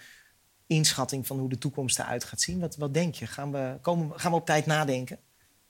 inschatting 0.67 1.27
van 1.27 1.39
hoe 1.39 1.49
de 1.49 1.57
toekomst 1.57 1.99
eruit 1.99 2.23
gaat 2.23 2.41
zien? 2.41 2.59
Wat, 2.59 2.75
wat 2.75 2.93
denk 2.93 3.15
je? 3.15 3.27
Gaan 3.27 3.51
we, 3.51 3.77
komen, 3.81 4.19
gaan 4.19 4.31
we 4.31 4.37
op 4.37 4.45
tijd 4.45 4.65
nadenken? 4.65 5.19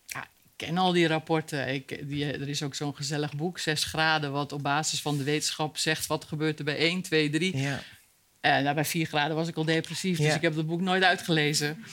Ja, 0.06 0.24
ik 0.24 0.52
ken 0.56 0.78
al 0.78 0.92
die 0.92 1.08
rapporten. 1.08 1.74
Ik, 1.74 2.10
die, 2.10 2.26
er 2.26 2.50
is 2.50 2.64
ook 2.64 2.76
zo'n 2.76 2.96
gezellig 2.96 3.36
boek, 3.36 3.60
6 3.60 3.84
graden, 3.84 4.32
wat 4.32 4.52
op 4.52 4.62
basis 4.64 5.02
van 5.02 5.18
de 5.18 5.24
wetenschap 5.24 5.78
zegt 5.78 6.08
wat 6.08 6.26
gebeurt 6.26 6.60
er 6.60 6.66
bij 6.66 6.78
1, 6.78 7.02
2, 7.02 7.30
3. 7.30 7.58
Ja. 7.58 7.80
En 8.42 8.64
nou, 8.64 8.76
bij 8.76 8.86
4 8.86 9.06
graden 9.06 9.36
was 9.36 9.48
ik 9.48 9.56
al 9.56 9.66
depressief, 9.66 10.18
dus 10.18 10.26
Ja. 10.26 10.36
ik 10.36 10.42
heb 10.42 10.56
dat 10.56 10.68
boek 10.68 10.82
nooit 10.82 11.04
uitgelezen. 11.04 11.84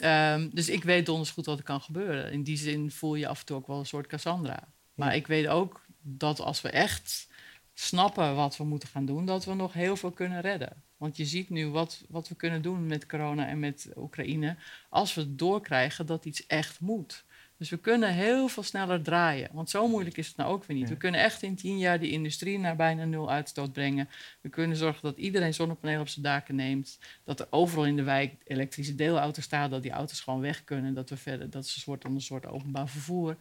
Ehm, 0.00 0.48
dus 0.52 0.68
ik 0.68 0.84
weet 0.84 1.06
donders 1.06 1.30
goed 1.30 1.46
wat 1.46 1.58
er 1.58 1.64
kan 1.64 1.80
gebeuren. 1.80 2.32
In 2.32 2.42
die 2.42 2.56
zin 2.56 2.90
voel 2.90 3.14
je 3.14 3.26
af 3.28 3.40
en 3.40 3.46
toe 3.46 3.56
ook 3.56 3.66
wel 3.66 3.78
een 3.78 3.86
soort 3.86 4.06
Cassandra. 4.06 4.68
Maar 4.94 5.14
ik 5.16 5.26
weet 5.26 5.46
ook 5.46 5.80
dat 6.02 6.40
als 6.40 6.60
we 6.60 6.70
echt 6.70 7.28
snappen 7.74 8.34
wat 8.34 8.56
we 8.56 8.64
moeten 8.64 8.88
gaan 8.88 9.06
doen, 9.06 9.26
dat 9.26 9.44
we 9.44 9.54
nog 9.54 9.72
heel 9.72 9.96
veel 9.96 10.10
kunnen 10.10 10.40
redden. 10.40 10.82
Want 11.00 11.16
je 11.16 11.24
ziet 11.24 11.50
nu 11.50 11.68
wat, 11.68 12.04
wat 12.08 12.28
we 12.28 12.34
kunnen 12.34 12.62
doen 12.62 12.86
met 12.86 13.06
corona 13.06 13.46
en 13.46 13.58
met 13.58 13.88
Oekraïne. 13.96 14.56
Als 14.88 15.14
we 15.14 15.20
het 15.20 15.38
doorkrijgen 15.38 16.06
dat 16.06 16.24
iets 16.24 16.46
echt 16.46 16.80
moet. 16.80 17.24
Dus 17.56 17.70
we 17.70 17.78
kunnen 17.78 18.14
heel 18.14 18.48
veel 18.48 18.62
sneller 18.62 19.02
draaien. 19.02 19.48
Want 19.52 19.70
zo 19.70 19.88
moeilijk 19.88 20.16
is 20.16 20.26
het 20.26 20.36
nou 20.36 20.52
ook 20.52 20.64
weer 20.64 20.76
niet. 20.76 20.88
We 20.88 20.96
kunnen 20.96 21.20
echt 21.20 21.42
in 21.42 21.54
tien 21.54 21.78
jaar 21.78 22.00
die 22.00 22.10
industrie 22.10 22.58
naar 22.58 22.76
bijna 22.76 23.04
nul 23.04 23.30
uitstoot 23.30 23.72
brengen. 23.72 24.08
We 24.40 24.48
kunnen 24.48 24.76
zorgen 24.76 25.02
dat 25.02 25.16
iedereen 25.16 25.54
zonnepanelen 25.54 26.00
op 26.00 26.08
zijn 26.08 26.24
daken 26.24 26.54
neemt. 26.54 26.98
Dat 27.24 27.40
er 27.40 27.46
overal 27.50 27.86
in 27.86 27.96
de 27.96 28.02
wijk 28.02 28.34
elektrische 28.44 28.94
deelauto's 28.94 29.44
staan. 29.44 29.70
Dat 29.70 29.82
die 29.82 29.90
auto's 29.90 30.20
gewoon 30.20 30.40
weg 30.40 30.64
kunnen. 30.64 30.94
Dat 30.94 31.10
we 31.10 31.16
verder, 31.16 31.50
dat 31.50 31.64
is 31.64 31.74
een 31.74 31.80
soort, 31.80 32.04
een 32.04 32.20
soort 32.20 32.46
openbaar 32.46 32.88
vervoer. 32.88 33.36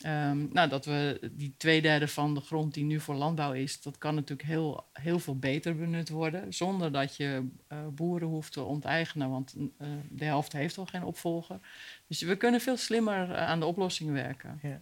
Ehm, 0.00 0.46
nou, 0.52 0.68
dat 0.68 0.84
we 0.84 1.30
die 1.32 1.54
twee 1.56 1.82
derde 1.82 2.08
van 2.08 2.34
de 2.34 2.40
grond 2.40 2.74
die 2.74 2.84
nu 2.84 3.00
voor 3.00 3.14
landbouw 3.14 3.52
is, 3.52 3.82
dat 3.82 3.98
kan 3.98 4.14
natuurlijk 4.14 4.48
heel, 4.48 4.86
heel 4.92 5.18
veel 5.18 5.38
beter 5.38 5.76
benut 5.76 6.08
worden. 6.08 6.54
Zonder 6.54 6.92
dat 6.92 7.16
je 7.16 7.48
eh, 7.66 7.78
boeren 7.86 8.28
hoeft 8.28 8.52
te 8.52 8.62
onteigenen, 8.62 9.30
want 9.30 9.54
eh, 9.78 9.88
de 10.08 10.24
helft 10.24 10.52
heeft 10.52 10.78
al 10.78 10.86
geen 10.86 11.04
opvolger. 11.04 11.58
Dus 12.06 12.22
we 12.22 12.36
kunnen 12.36 12.60
veel 12.60 12.76
slimmer 12.76 13.30
eh, 13.30 13.46
aan 13.46 13.60
de 13.60 13.66
oplossingen 13.66 14.12
werken. 14.12 14.58
Ja. 14.62 14.80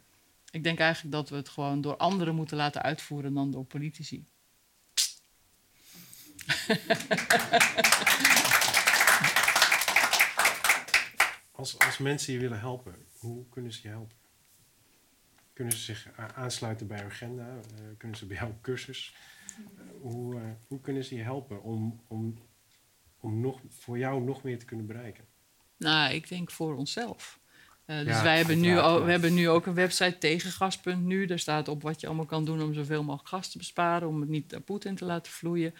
Ik 0.50 0.64
denk 0.64 0.78
eigenlijk 0.78 1.14
dat 1.14 1.28
we 1.28 1.36
het 1.36 1.48
gewoon 1.48 1.80
door 1.80 1.96
anderen 1.96 2.34
moeten 2.34 2.56
laten 2.56 2.82
uitvoeren 2.82 3.34
dan 3.34 3.50
door 3.50 3.64
politici. 3.64 4.24
Als, 11.52 11.78
als 11.78 11.98
mensen 11.98 12.32
je 12.32 12.38
willen 12.38 12.60
helpen, 12.60 12.94
hoe 13.18 13.44
kunnen 13.48 13.72
ze 13.72 13.80
je 13.82 13.88
helpen? 13.88 14.16
Kunnen 15.58 15.76
ze 15.76 15.84
zich 15.84 16.08
aansluiten 16.34 16.86
bij 16.86 17.04
Agenda? 17.04 17.46
Eh, 17.46 17.82
kunnen 17.96 18.16
ze 18.16 18.26
bij 18.26 18.36
jou 18.36 18.50
op 18.50 18.62
cursus? 18.62 19.14
Eh, 19.56 19.84
hoe, 20.00 20.34
eh, 20.34 20.40
hoe 20.66 20.80
kunnen 20.80 21.04
ze 21.04 21.14
je 21.14 21.22
helpen 21.22 21.62
om, 21.62 22.00
om, 22.08 22.38
om 23.20 23.40
nog, 23.40 23.60
voor 23.68 23.98
jou 23.98 24.22
nog 24.22 24.42
meer 24.42 24.58
te 24.58 24.64
kunnen 24.64 24.86
bereiken? 24.86 25.24
Nou, 25.76 26.14
ik 26.14 26.28
denk 26.28 26.50
voor 26.50 26.76
onszelf. 26.76 27.40
Dus 27.86 28.06
Ja, 28.06 28.22
wij 28.22 28.36
hebben 28.36 28.60
nu, 28.60 28.74
we 28.74 29.10
hebben 29.10 29.34
nu 29.34 29.48
ook 29.48 29.66
een 29.66 29.74
website 29.74 30.18
tegen 30.18 30.50
gas.nu. 30.50 31.26
Daar 31.26 31.38
staat 31.38 31.68
op 31.68 31.82
wat 31.82 32.00
je 32.00 32.06
allemaal 32.06 32.26
kan 32.26 32.44
doen 32.44 32.62
om 32.62 32.74
zoveel 32.74 33.02
mogelijk 33.02 33.28
gas 33.28 33.50
te 33.50 33.58
besparen, 33.58 34.08
om 34.08 34.20
het 34.20 34.28
niet 34.28 34.50
naar 34.50 34.60
Poetin 34.60 34.94
te 34.94 35.04
laten 35.04 35.32
vloeien. 35.32 35.74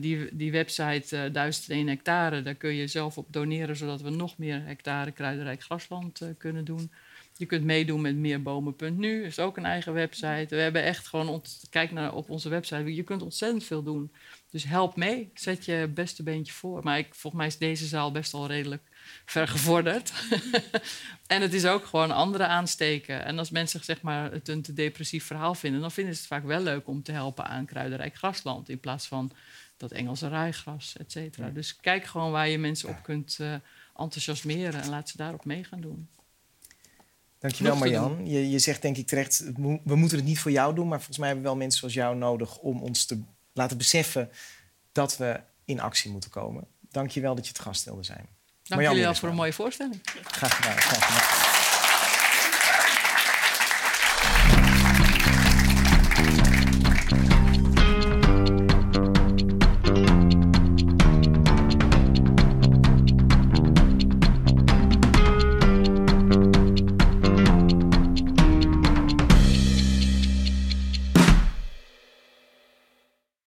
Die, 0.00 0.36
die 0.36 0.52
website 0.52 1.16
eh 1.16 1.32
1001 1.32 1.86
hectare, 1.86 2.42
daar 2.42 2.54
kun 2.54 2.74
je 2.74 2.86
zelf 2.86 3.18
op 3.18 3.32
doneren, 3.32 3.76
zodat 3.76 4.00
we 4.00 4.10
nog 4.10 4.38
meer 4.38 4.64
hectare 4.64 5.10
kruidenrijk 5.10 5.62
grasland 5.62 6.20
kunnen 6.38 6.64
doen. 6.64 6.90
Je 7.38 7.46
kunt 7.46 7.64
meedoen 7.64 8.00
met 8.00 8.16
meerbomen.nu, 8.16 9.24
is 9.24 9.38
ook 9.38 9.56
een 9.56 9.64
eigen 9.64 9.92
website. 9.92 10.46
We 10.48 10.56
hebben 10.56 10.82
echt 10.82 11.06
gewoon, 11.06 11.28
ont- 11.28 11.64
kijk 11.70 11.92
naar 11.92 12.14
op 12.14 12.30
onze 12.30 12.48
website, 12.48 12.94
je 12.94 13.02
kunt 13.02 13.22
ontzettend 13.22 13.64
veel 13.64 13.82
doen. 13.82 14.12
Dus 14.50 14.64
help 14.64 14.96
mee, 14.96 15.30
zet 15.34 15.64
je 15.64 15.90
beste 15.94 16.22
beentje 16.22 16.52
voor. 16.52 16.82
Maar 16.84 16.98
ik, 16.98 17.06
volgens 17.14 17.34
mij 17.42 17.46
is 17.46 17.58
deze 17.58 17.86
zaal 17.86 18.12
best 18.12 18.34
al 18.34 18.46
redelijk 18.46 18.82
ver 19.26 19.48
gevorderd. 19.48 20.12
en 21.26 21.42
het 21.42 21.52
is 21.54 21.66
ook 21.66 21.84
gewoon 21.86 22.10
anderen 22.10 22.48
aansteken. 22.48 23.24
En 23.24 23.38
als 23.38 23.50
mensen 23.50 23.84
zeg 23.84 24.02
maar, 24.02 24.32
het 24.32 24.48
een 24.48 24.62
te 24.62 24.72
depressief 24.72 25.24
verhaal 25.24 25.54
vinden, 25.54 25.80
dan 25.80 25.92
vinden 25.92 26.14
ze 26.14 26.18
het 26.20 26.28
vaak 26.28 26.44
wel 26.44 26.60
leuk 26.60 26.86
om 26.88 27.02
te 27.02 27.12
helpen 27.12 27.46
aan 27.46 27.66
kruidenrijk 27.66 28.14
grasland. 28.14 28.68
In 28.68 28.80
plaats 28.80 29.06
van 29.06 29.30
dat 29.76 29.92
Engelse 29.92 30.28
rijgras, 30.28 30.96
et 30.96 31.12
cetera. 31.12 31.48
Dus 31.50 31.76
kijk 31.76 32.04
gewoon 32.04 32.30
waar 32.30 32.48
je 32.48 32.58
mensen 32.58 32.88
op 32.88 33.02
kunt 33.02 33.36
eh, 33.40 33.54
enthousiasmeren 33.96 34.82
en 34.82 34.88
laat 34.88 35.08
ze 35.08 35.16
daarop 35.16 35.44
mee 35.44 35.64
gaan 35.64 35.80
doen. 35.80 36.08
Dankjewel 37.38 37.76
Marjan. 37.76 38.26
Je, 38.26 38.50
je 38.50 38.58
zegt 38.58 38.82
denk 38.82 38.96
ik 38.96 39.06
terecht, 39.06 39.44
we 39.84 39.96
moeten 39.96 40.18
het 40.18 40.26
niet 40.26 40.38
voor 40.38 40.50
jou 40.50 40.74
doen, 40.74 40.88
maar 40.88 40.98
volgens 40.98 41.18
mij 41.18 41.26
hebben 41.26 41.44
we 41.44 41.50
wel 41.50 41.60
mensen 41.60 41.78
zoals 41.78 41.94
jou 41.94 42.16
nodig 42.16 42.58
om 42.58 42.82
ons 42.82 43.04
te 43.04 43.22
laten 43.52 43.76
beseffen 43.76 44.30
dat 44.92 45.16
we 45.16 45.40
in 45.64 45.80
actie 45.80 46.10
moeten 46.10 46.30
komen. 46.30 46.66
Dankjewel 46.90 47.34
dat 47.34 47.44
je 47.44 47.52
het 47.52 47.60
gast 47.60 47.84
wilde 47.84 48.02
zijn. 48.02 48.26
Dank 48.62 48.80
Marjan 48.80 48.90
jullie 48.90 49.04
wel 49.04 49.14
voor 49.14 49.28
een 49.28 49.34
mooie 49.34 49.52
voorstelling. 49.52 50.00
Graag 50.22 50.56
gedaan. 50.56 50.78
Graag 50.78 51.06
gedaan. 51.06 51.65